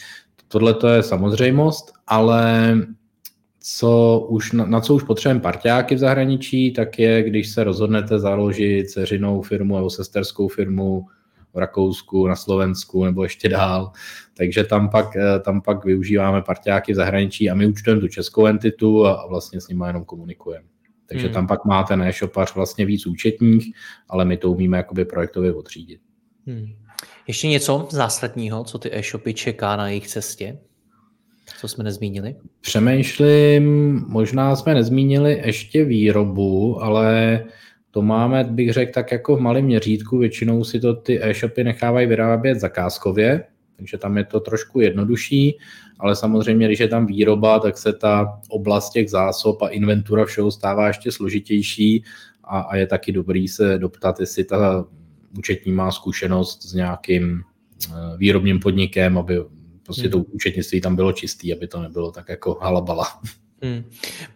Tohle 0.48 0.74
to 0.74 0.88
je 0.88 1.02
samozřejmost, 1.02 1.92
ale 2.06 2.74
co 3.60 4.20
už, 4.28 4.52
na 4.52 4.80
co 4.80 4.94
už 4.94 5.02
potřebujeme 5.02 5.40
parťáky 5.40 5.94
v 5.94 5.98
zahraničí, 5.98 6.72
tak 6.72 6.98
je, 6.98 7.22
když 7.22 7.48
se 7.48 7.64
rozhodnete 7.64 8.18
založit 8.18 8.90
ceřinou 8.90 9.42
firmu 9.42 9.76
nebo 9.76 9.90
sesterskou 9.90 10.48
firmu 10.48 11.06
v 11.54 11.58
Rakousku, 11.58 12.26
na 12.26 12.36
Slovensku 12.36 13.04
nebo 13.04 13.22
ještě 13.22 13.48
dál. 13.48 13.92
Takže 14.36 14.64
tam 14.64 14.88
pak, 14.88 15.16
eh, 15.16 15.40
tam 15.40 15.60
pak 15.60 15.84
využíváme 15.84 16.42
partiáky 16.42 16.92
v 16.92 16.96
zahraničí 16.96 17.50
a 17.50 17.54
my 17.54 17.66
účtujeme 17.66 18.00
tu 18.00 18.08
českou 18.08 18.46
entitu 18.46 19.06
a 19.06 19.26
vlastně 19.26 19.60
s 19.60 19.68
nimi 19.68 19.84
jenom 19.86 20.04
komunikujeme. 20.04 20.66
Takže 21.06 21.26
hmm. 21.26 21.34
tam 21.34 21.46
pak 21.46 21.64
máte 21.64 21.94
e-shopař 21.94 22.54
vlastně 22.54 22.86
víc 22.86 23.06
účetních, 23.06 23.74
ale 24.08 24.24
my 24.24 24.36
to 24.36 24.50
umíme 24.50 24.76
jakoby 24.76 25.04
projektově 25.04 25.54
odřídit. 25.54 26.00
Hmm. 26.46 26.66
Ještě 27.26 27.48
něco 27.48 27.88
zásadního, 27.90 28.64
co 28.64 28.78
ty 28.78 28.90
e-shopy 28.92 29.34
čeká 29.34 29.76
na 29.76 29.88
jejich 29.88 30.08
cestě? 30.08 30.58
Co 31.60 31.68
jsme 31.68 31.84
nezmínili? 31.84 32.36
Přemýšlím, 32.60 33.64
možná 34.08 34.56
jsme 34.56 34.74
nezmínili 34.74 35.42
ještě 35.44 35.84
výrobu, 35.84 36.82
ale 36.82 37.44
to 37.90 38.02
máme, 38.02 38.44
bych 38.44 38.72
řekl, 38.72 38.92
tak 38.92 39.12
jako 39.12 39.36
v 39.36 39.40
malém 39.40 39.64
měřítku. 39.64 40.18
Většinou 40.18 40.64
si 40.64 40.80
to 40.80 40.94
ty 40.94 41.24
e-shopy 41.24 41.64
nechávají 41.64 42.06
vyrábět 42.06 42.60
zakázkově, 42.60 43.44
takže 43.76 43.98
tam 43.98 44.16
je 44.16 44.24
to 44.24 44.40
trošku 44.40 44.80
jednodušší, 44.80 45.58
ale 45.98 46.16
samozřejmě, 46.16 46.66
když 46.66 46.80
je 46.80 46.88
tam 46.88 47.06
výroba, 47.06 47.58
tak 47.58 47.78
se 47.78 47.92
ta 47.92 48.40
oblast 48.48 48.90
těch 48.90 49.10
zásob 49.10 49.62
a 49.62 49.68
inventura 49.68 50.24
všeho 50.24 50.50
stává 50.50 50.88
ještě 50.88 51.12
složitější 51.12 52.04
a, 52.44 52.60
a 52.60 52.76
je 52.76 52.86
taky 52.86 53.12
dobrý 53.12 53.48
se 53.48 53.78
doptat, 53.78 54.20
jestli 54.20 54.44
ta 54.44 54.84
účetní 55.38 55.72
má 55.72 55.90
zkušenost 55.90 56.62
s 56.62 56.74
nějakým 56.74 57.42
eh, 57.88 58.16
výrobním 58.16 58.60
podnikem, 58.60 59.18
aby 59.18 59.38
prostě 59.88 60.02
hmm. 60.02 60.10
to 60.10 60.18
účetnictví 60.18 60.80
tam 60.80 60.96
bylo 60.96 61.12
čistý, 61.12 61.52
aby 61.52 61.66
to 61.66 61.80
nebylo 61.80 62.12
tak 62.12 62.28
jako 62.28 62.58
halabala. 62.60 63.06
Hmm. 63.62 63.84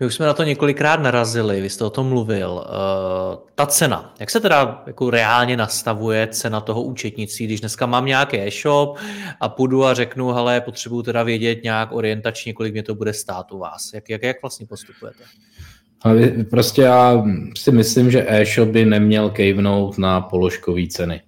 My 0.01 0.07
už 0.07 0.15
jsme 0.15 0.27
na 0.27 0.35
to 0.35 0.43
několikrát 0.43 1.01
narazili, 1.01 1.61
vy 1.61 1.71
jste 1.71 1.85
o 1.85 1.91
tom 1.91 2.09
mluvil. 2.09 2.51
Uh, 2.51 3.49
ta 3.55 3.67
cena, 3.67 4.15
jak 4.21 4.31
se 4.31 4.41
teda 4.41 4.83
jako 4.87 5.11
reálně 5.11 5.57
nastavuje 5.57 6.27
cena 6.27 6.61
toho 6.61 6.83
účetnictví, 6.83 7.47
když 7.47 7.61
dneska 7.61 7.87
mám 7.87 8.07
nějaký 8.07 8.37
e-shop 8.37 8.97
a 9.41 9.49
půjdu 9.49 9.85
a 9.85 9.95
řeknu, 9.95 10.29
hele, 10.29 10.61
potřebuju 10.61 11.03
teda 11.03 11.23
vědět 11.23 11.65
nějak 11.65 11.93
orientačně, 11.93 12.53
kolik 12.53 12.73
mě 12.73 12.83
to 12.83 12.95
bude 12.95 13.13
stát 13.13 13.53
u 13.53 13.59
vás. 13.59 13.91
Jak, 13.95 14.11
jak, 14.11 14.23
jak 14.23 14.43
vlastně 14.43 14.67
postupujete? 14.67 15.25
Ale 16.03 16.29
prostě 16.51 16.83
já 16.83 17.25
si 17.59 17.73
myslím, 17.73 18.11
že 18.11 18.27
e-shop 18.29 18.69
by 18.69 18.85
neměl 18.85 19.31
kejvnout 19.31 19.99
na 19.99 20.21
položkové 20.21 20.87
ceny. 20.87 21.21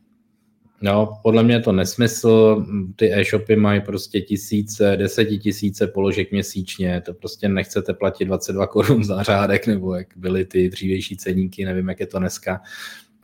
No, 0.85 1.18
podle 1.23 1.42
mě 1.42 1.55
je 1.55 1.61
to 1.61 1.73
nesmysl. 1.73 2.64
Ty 2.97 3.12
e-shopy 3.14 3.57
mají 3.57 3.81
prostě 3.81 4.20
tisíce, 4.20 4.97
desetitisíce 4.97 5.87
položek 5.87 6.33
měsíčně. 6.33 7.01
To 7.01 7.14
prostě 7.14 7.49
nechcete 7.49 7.94
platit 7.94 8.25
22 8.25 8.66
korun 8.66 9.05
za 9.05 9.23
řádek, 9.23 9.66
nebo 9.66 9.94
jak 9.94 10.07
byly 10.16 10.44
ty 10.44 10.68
dřívější 10.68 11.16
ceníky, 11.16 11.64
nevím, 11.64 11.88
jak 11.88 12.01
je 12.01 12.07
to 12.07 12.18
dneska. 12.18 12.61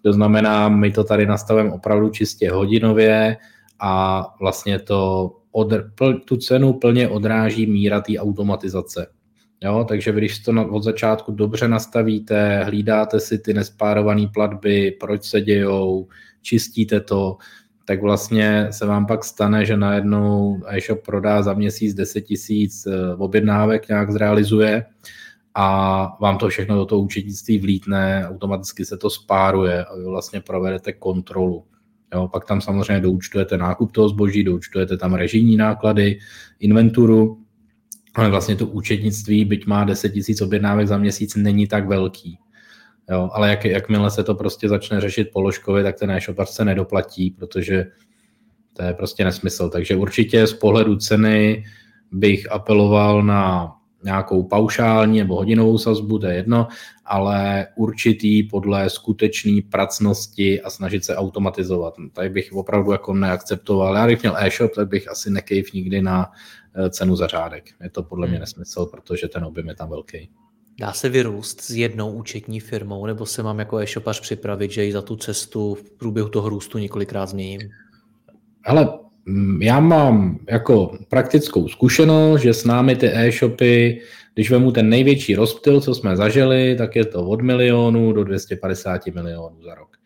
To 0.03 0.12
znamená, 0.12 0.68
my 0.68 0.90
to 0.90 1.05
tady 1.05 1.27
nastavujeme 1.27 1.73
opravdu 1.73 2.09
čistě 2.09 2.51
hodinově 2.51 3.37
a 3.81 4.25
vlastně 4.40 4.79
to 4.79 5.31
od, 5.53 5.73
tu 6.25 6.37
cenu 6.37 6.73
plně 6.73 7.09
odráží 7.09 7.66
míra 7.66 8.01
té 8.01 8.18
automatizace. 8.18 9.07
Jo, 9.64 9.85
takže 9.88 10.12
když 10.12 10.38
to 10.38 10.68
od 10.70 10.83
začátku 10.83 11.33
dobře 11.33 11.68
nastavíte, 11.68 12.64
hlídáte 12.64 13.20
si 13.20 13.38
ty 13.38 13.55
nespárované 13.55 14.27
platby, 14.35 14.96
proč 15.01 15.25
se 15.25 15.40
dějou, 15.40 16.09
čistíte 16.42 17.00
to, 17.00 17.37
tak 17.85 18.03
vlastně 18.03 18.68
se 18.70 18.87
vám 18.87 19.07
pak 19.07 19.24
stane, 19.24 19.66
že 19.66 19.76
najednou 19.76 20.61
e-shop 20.66 21.03
prodá 21.05 21.42
za 21.42 21.55
měsíc 21.55 21.94
10 21.94 22.20
tisíc 22.20 22.87
eh, 22.87 23.14
objednávek, 23.14 23.88
nějak 23.88 24.12
zrealizuje 24.12 24.85
a 25.55 26.16
vám 26.20 26.38
to 26.38 26.48
všechno 26.48 26.76
do 26.76 26.87
toho 26.87 27.00
účetnictví 27.00 27.59
vlítne, 27.59 28.26
automaticky 28.29 28.85
se 28.85 28.96
to 28.96 29.11
spáruje 29.11 29.85
a 29.85 29.96
vy 29.96 30.05
vlastně 30.05 30.40
provedete 30.40 30.92
kontrolu. 30.92 31.64
Jo, 32.14 32.29
pak 32.29 32.44
tam 32.44 32.61
samozřejmě 32.61 33.00
doučtujete 33.00 33.57
nákup 33.57 33.92
toho 33.92 34.09
zboží, 34.09 34.44
doučtujete 34.44 34.96
tam 34.96 35.14
režijní 35.14 35.57
náklady, 35.57 36.18
inventuru, 36.61 37.38
ale 38.14 38.31
vlastně 38.31 38.57
to 38.57 38.66
účetnictví, 38.66 39.44
byť 39.44 39.66
má 39.66 39.85
10 39.85 40.09
tisíc 40.09 40.40
objednávek 40.40 40.88
za 40.88 40.98
měsíc, 40.98 41.37
není 41.37 41.66
tak 41.66 41.88
velký. 41.88 42.38
Jo, 43.11 43.31
ale 43.33 43.51
jak, 43.51 43.64
jakmile 43.64 44.11
se 44.11 44.25
to 44.25 44.35
prostě 44.35 44.68
začne 44.68 45.01
řešit 45.01 45.31
položkově, 45.33 45.83
tak 45.83 45.99
ten 45.99 46.11
e-shop 46.11 46.46
se 46.46 46.64
nedoplatí, 46.64 47.31
protože 47.31 47.87
to 48.73 48.83
je 48.83 48.94
prostě 48.94 49.25
nesmysl. 49.25 49.68
Takže 49.68 49.96
určitě 49.96 50.46
z 50.46 50.55
pohledu 50.55 50.96
ceny 50.96 51.64
bych 52.12 52.53
apeloval 52.53 53.23
na 53.23 53.73
nějakou 54.05 54.42
paušální 54.42 55.18
nebo 55.18 55.37
hodinovou 55.37 55.79
sazbu, 55.79 56.18
to 56.18 56.27
je 56.27 56.35
jedno, 56.35 56.68
ale 57.05 57.66
určitý 57.77 58.42
podle 58.42 58.90
skutečné 58.90 59.61
pracnosti 59.70 60.62
a 60.62 60.70
snažit 60.70 61.05
se 61.05 61.16
automatizovat. 61.16 61.94
Tady 62.12 62.29
bych 62.29 62.53
opravdu 62.53 62.92
jako 62.92 63.14
neakceptoval. 63.14 63.96
Já 63.96 64.07
bych 64.07 64.23
měl 64.23 64.37
e-shop, 64.38 64.75
tak 64.75 64.88
bych 64.88 65.11
asi 65.11 65.31
nekejv 65.31 65.73
nikdy 65.73 66.03
na 66.03 66.31
eh, 66.75 66.90
cenu 66.90 67.16
za 67.16 67.27
řádek. 67.27 67.64
Je 67.83 67.90
to 67.90 68.03
podle 68.03 68.27
mě 68.27 68.37
hmm. 68.37 68.40
nesmysl, 68.40 68.87
protože 68.87 69.29
ten 69.29 69.44
objem 69.44 69.68
je 69.68 69.75
tam 69.75 69.88
velký. 69.88 70.31
Dá 70.81 70.93
se 70.93 71.09
vyrůst 71.09 71.61
s 71.61 71.71
jednou 71.71 72.12
účetní 72.12 72.61
firmou, 72.61 73.07
nebo 73.07 73.27
se 73.27 73.43
mám 73.43 73.59
jako 73.59 73.79
e-shopař 73.79 74.21
připravit, 74.21 74.71
že 74.71 74.87
i 74.87 74.93
za 74.93 75.03
tu 75.03 75.16
cestu 75.16 75.75
v 75.75 75.90
průběhu 75.90 76.29
toho 76.29 76.49
růstu 76.49 76.79
několikrát 76.79 77.27
změním? 77.27 77.61
Ale 78.64 78.88
mm, 79.27 79.62
já 79.62 79.81
mám 79.81 80.38
jako 80.51 80.99
praktickou 81.09 81.69
zkušenost, 81.69 82.40
že 82.40 82.55
s 82.55 82.64
námi 82.64 82.97
ty 82.97 83.07
e-shopy, 83.07 84.01
když 84.35 84.51
vemu 84.51 84.73
ten 84.73 84.88
největší 84.88 85.35
rozptyl, 85.35 85.81
co 85.81 85.95
jsme 85.95 86.16
zažili, 86.16 86.77
tak 86.79 86.97
je 86.97 87.05
to 87.05 87.27
od 87.27 87.43
milionu 87.43 88.12
do 88.12 88.25
250 88.25 89.07
milionů 89.07 89.62
za 89.62 89.75
rok. 89.75 89.97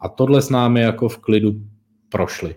A 0.00 0.08
tohle 0.08 0.42
s 0.42 0.50
námi 0.50 0.80
jako 0.80 1.08
v 1.08 1.18
klidu 1.18 1.52
prošli. 2.08 2.54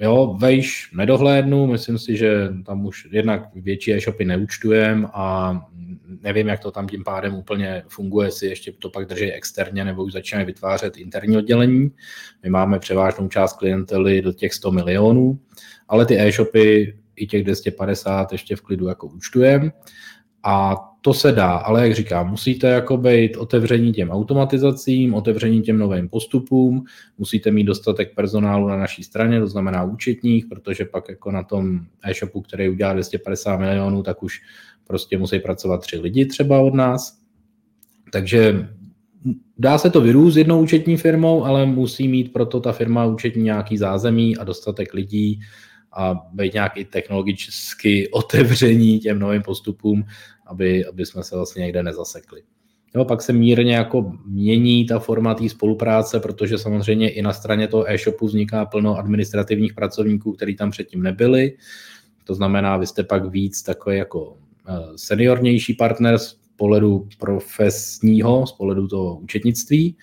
Jo, 0.00 0.36
vejš 0.40 0.92
nedohlédnu, 0.94 1.66
myslím 1.66 1.98
si, 1.98 2.16
že 2.16 2.48
tam 2.66 2.86
už 2.86 3.08
jednak 3.10 3.48
větší 3.54 3.94
e-shopy 3.94 4.24
neúčtujem 4.24 5.08
a 5.12 5.56
nevím, 6.22 6.46
jak 6.48 6.60
to 6.60 6.70
tam 6.70 6.88
tím 6.88 7.04
pádem 7.04 7.34
úplně 7.34 7.82
funguje, 7.88 8.28
jestli 8.28 8.46
ještě 8.46 8.72
to 8.72 8.90
pak 8.90 9.06
drží 9.06 9.32
externě 9.32 9.84
nebo 9.84 10.04
už 10.04 10.12
začínají 10.12 10.46
vytvářet 10.46 10.96
interní 10.96 11.36
oddělení. 11.36 11.90
My 12.42 12.50
máme 12.50 12.78
převážnou 12.78 13.28
část 13.28 13.52
klientely 13.52 14.22
do 14.22 14.32
těch 14.32 14.54
100 14.54 14.70
milionů, 14.70 15.38
ale 15.88 16.06
ty 16.06 16.20
e-shopy 16.20 16.98
i 17.16 17.26
těch 17.26 17.44
250 17.44 18.32
ještě 18.32 18.56
v 18.56 18.60
klidu 18.60 18.86
jako 18.88 19.06
účtujem. 19.06 19.72
A 20.42 20.76
to 21.02 21.14
se 21.14 21.32
dá, 21.32 21.50
ale 21.52 21.82
jak 21.82 21.94
říkám, 21.94 22.30
musíte 22.30 22.66
jako 22.66 22.96
být 22.96 23.36
otevření 23.36 23.92
těm 23.92 24.10
automatizacím, 24.10 25.14
otevření 25.14 25.62
těm 25.62 25.78
novým 25.78 26.08
postupům, 26.08 26.84
musíte 27.18 27.50
mít 27.50 27.64
dostatek 27.64 28.14
personálu 28.14 28.68
na 28.68 28.76
naší 28.76 29.02
straně, 29.02 29.40
to 29.40 29.46
znamená 29.46 29.84
účetních, 29.84 30.46
protože 30.46 30.84
pak 30.84 31.08
jako 31.08 31.30
na 31.30 31.42
tom 31.42 31.80
e-shopu, 32.02 32.40
který 32.40 32.68
udělá 32.68 32.92
250 32.92 33.56
milionů, 33.56 34.02
tak 34.02 34.22
už 34.22 34.40
prostě 34.86 35.18
musí 35.18 35.38
pracovat 35.38 35.80
tři 35.80 35.98
lidi 35.98 36.26
třeba 36.26 36.60
od 36.60 36.74
nás. 36.74 37.18
Takže 38.12 38.68
dá 39.58 39.78
se 39.78 39.90
to 39.90 40.00
vyrůst 40.00 40.36
jednou 40.36 40.62
účetní 40.62 40.96
firmou, 40.96 41.44
ale 41.44 41.66
musí 41.66 42.08
mít 42.08 42.32
proto 42.32 42.60
ta 42.60 42.72
firma 42.72 43.04
účetní 43.04 43.42
nějaký 43.42 43.78
zázemí 43.78 44.36
a 44.36 44.44
dostatek 44.44 44.94
lidí 44.94 45.40
a 45.92 46.14
být 46.32 46.54
nějaký 46.54 46.84
technologicky 46.84 48.10
otevření 48.10 48.98
těm 48.98 49.18
novým 49.18 49.42
postupům, 49.42 50.04
aby, 50.48 50.86
aby 50.86 51.06
jsme 51.06 51.22
se 51.22 51.36
vlastně 51.36 51.60
někde 51.60 51.82
nezasekli. 51.82 52.42
Jo, 52.94 53.04
pak 53.04 53.22
se 53.22 53.32
mírně 53.32 53.74
jako 53.74 54.12
mění 54.26 54.86
ta 54.86 54.98
forma 54.98 55.34
té 55.34 55.48
spolupráce, 55.48 56.20
protože 56.20 56.58
samozřejmě 56.58 57.10
i 57.10 57.22
na 57.22 57.32
straně 57.32 57.68
toho 57.68 57.90
e-shopu 57.90 58.26
vzniká 58.26 58.64
plno 58.64 58.96
administrativních 58.96 59.74
pracovníků, 59.74 60.32
kteří 60.32 60.56
tam 60.56 60.70
předtím 60.70 61.02
nebyli. 61.02 61.56
To 62.24 62.34
znamená, 62.34 62.76
vy 62.76 62.86
jste 62.86 63.04
pak 63.04 63.26
víc 63.26 63.62
takový 63.62 63.96
jako 63.96 64.36
Eh, 64.68 64.92
seniornější 64.96 65.74
partner 65.74 66.18
z 66.18 66.38
pohledu 66.56 67.08
profesního, 67.18 68.46
z 68.46 68.52
pohledu 68.52 68.88
toho 68.88 69.16
účetnictví. 69.16 69.96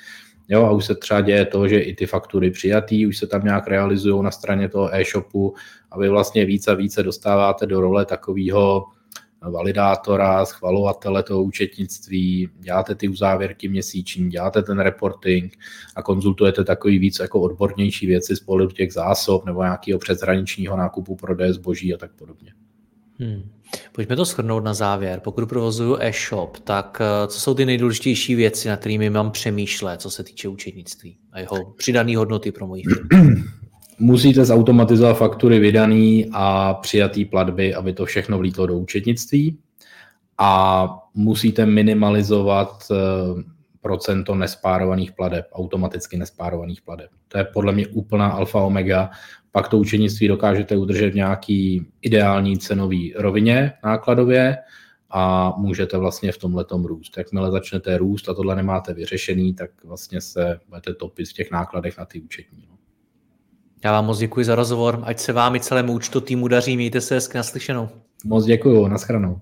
Jo, 0.49 0.65
a 0.65 0.71
už 0.71 0.86
se 0.86 0.95
třeba 0.95 1.21
děje 1.21 1.45
to, 1.45 1.67
že 1.67 1.79
i 1.79 1.95
ty 1.95 2.05
faktury 2.05 2.51
přijatý, 2.51 3.08
už 3.08 3.17
se 3.17 3.27
tam 3.27 3.43
nějak 3.43 3.67
realizují 3.67 4.23
na 4.23 4.31
straně 4.31 4.69
toho 4.69 4.95
e-shopu 4.95 5.55
a 5.91 5.99
vy 5.99 6.10
vlastně 6.10 6.45
více 6.45 6.71
a 6.71 6.73
více 6.73 7.03
dostáváte 7.03 7.65
do 7.65 7.81
role 7.81 8.05
takového 8.05 8.86
validátora, 9.49 10.45
schvalovatele 10.45 11.23
toho 11.23 11.43
účetnictví, 11.43 12.49
děláte 12.60 12.95
ty 12.95 13.08
uzávěrky 13.08 13.69
měsíční, 13.69 14.29
děláte 14.29 14.62
ten 14.62 14.79
reporting 14.79 15.58
a 15.95 16.03
konzultujete 16.03 16.63
takový 16.63 16.99
víc 16.99 17.19
jako 17.19 17.41
odbornější 17.41 18.08
věci 18.08 18.36
z 18.36 18.39
pohledu 18.39 18.71
těch 18.71 18.93
zásob 18.93 19.45
nebo 19.45 19.63
nějakého 19.63 19.99
přeshraničního 19.99 20.77
nákupu 20.77 21.15
prodeje 21.15 21.53
zboží 21.53 21.93
a 21.93 21.97
tak 21.97 22.12
podobně. 22.12 22.53
Hmm. 23.19 23.49
Pojďme 23.91 24.15
to 24.15 24.25
shrnout 24.25 24.63
na 24.63 24.73
závěr. 24.73 25.19
Pokud 25.19 25.49
provozuju 25.49 25.97
e-shop, 25.99 26.60
tak 26.60 27.01
eh, 27.01 27.27
co 27.27 27.39
jsou 27.39 27.53
ty 27.53 27.65
nejdůležitější 27.65 28.36
věci, 28.36 28.67
na 28.67 28.77
kterými 28.77 29.10
mám 29.10 29.31
přemýšlet, 29.31 30.01
co 30.01 30.10
se 30.10 30.23
týče 30.23 30.47
účetnictví 30.47 31.17
a 31.31 31.39
jeho 31.39 31.73
přidané 31.77 32.17
hodnoty 32.17 32.51
pro 32.51 32.67
moji 32.67 32.84
firmu? 32.84 33.36
Musíte 33.99 34.45
zautomatizovat 34.45 35.17
faktury 35.17 35.60
vydaný 35.60 36.29
a 36.34 36.73
přijatý 36.73 37.25
platby, 37.25 37.75
aby 37.75 37.93
to 37.93 38.05
všechno 38.05 38.38
vlítlo 38.38 38.67
do 38.67 38.77
účetnictví. 38.77 39.58
A 40.38 40.88
musíte 41.13 41.65
minimalizovat 41.65 42.84
eh, 42.91 42.95
procento 43.81 44.36
nespárovaných 44.36 45.12
pladeb, 45.12 45.45
automaticky 45.53 46.17
nespárovaných 46.17 46.81
pladeb. 46.81 47.10
To 47.27 47.38
je 47.38 47.43
podle 47.43 47.71
mě 47.71 47.88
úplná 47.88 48.27
alfa 48.27 48.60
omega. 48.60 49.10
Pak 49.51 49.69
to 49.69 49.77
učenictví 49.77 50.27
dokážete 50.27 50.77
udržet 50.77 51.10
v 51.10 51.15
nějaký 51.15 51.86
ideální 52.01 52.58
cenový 52.58 53.13
rovině 53.17 53.73
nákladově 53.84 54.58
a 55.10 55.53
můžete 55.58 55.97
vlastně 55.97 56.31
v 56.31 56.38
tomhle 56.38 56.65
růst. 56.84 57.17
Jakmile 57.17 57.51
začnete 57.51 57.97
růst 57.97 58.29
a 58.29 58.34
tohle 58.34 58.55
nemáte 58.55 58.93
vyřešený, 58.93 59.53
tak 59.53 59.69
vlastně 59.84 60.21
se 60.21 60.60
budete 60.69 60.93
topit 60.93 61.29
v 61.29 61.34
těch 61.34 61.51
nákladech 61.51 61.97
na 61.97 62.05
ty 62.05 62.21
účetní. 62.21 62.75
Já 63.86 63.91
vám 63.91 64.06
moc 64.06 64.17
děkuji 64.17 64.45
za 64.45 64.56
rozhovor, 64.56 65.04
ať 65.04 65.19
se 65.19 65.34
vám 65.34 65.56
i 65.56 65.60
celému 65.60 65.93
účtu 65.93 66.21
týmu 66.21 66.48
daří, 66.48 66.76
mějte 66.76 67.02
se 67.02 67.15
hezky 67.15 67.38
naslyšenou. 67.38 67.89
Moc 68.26 68.45
děkuji, 68.45 68.88
nashledanou. 68.88 69.41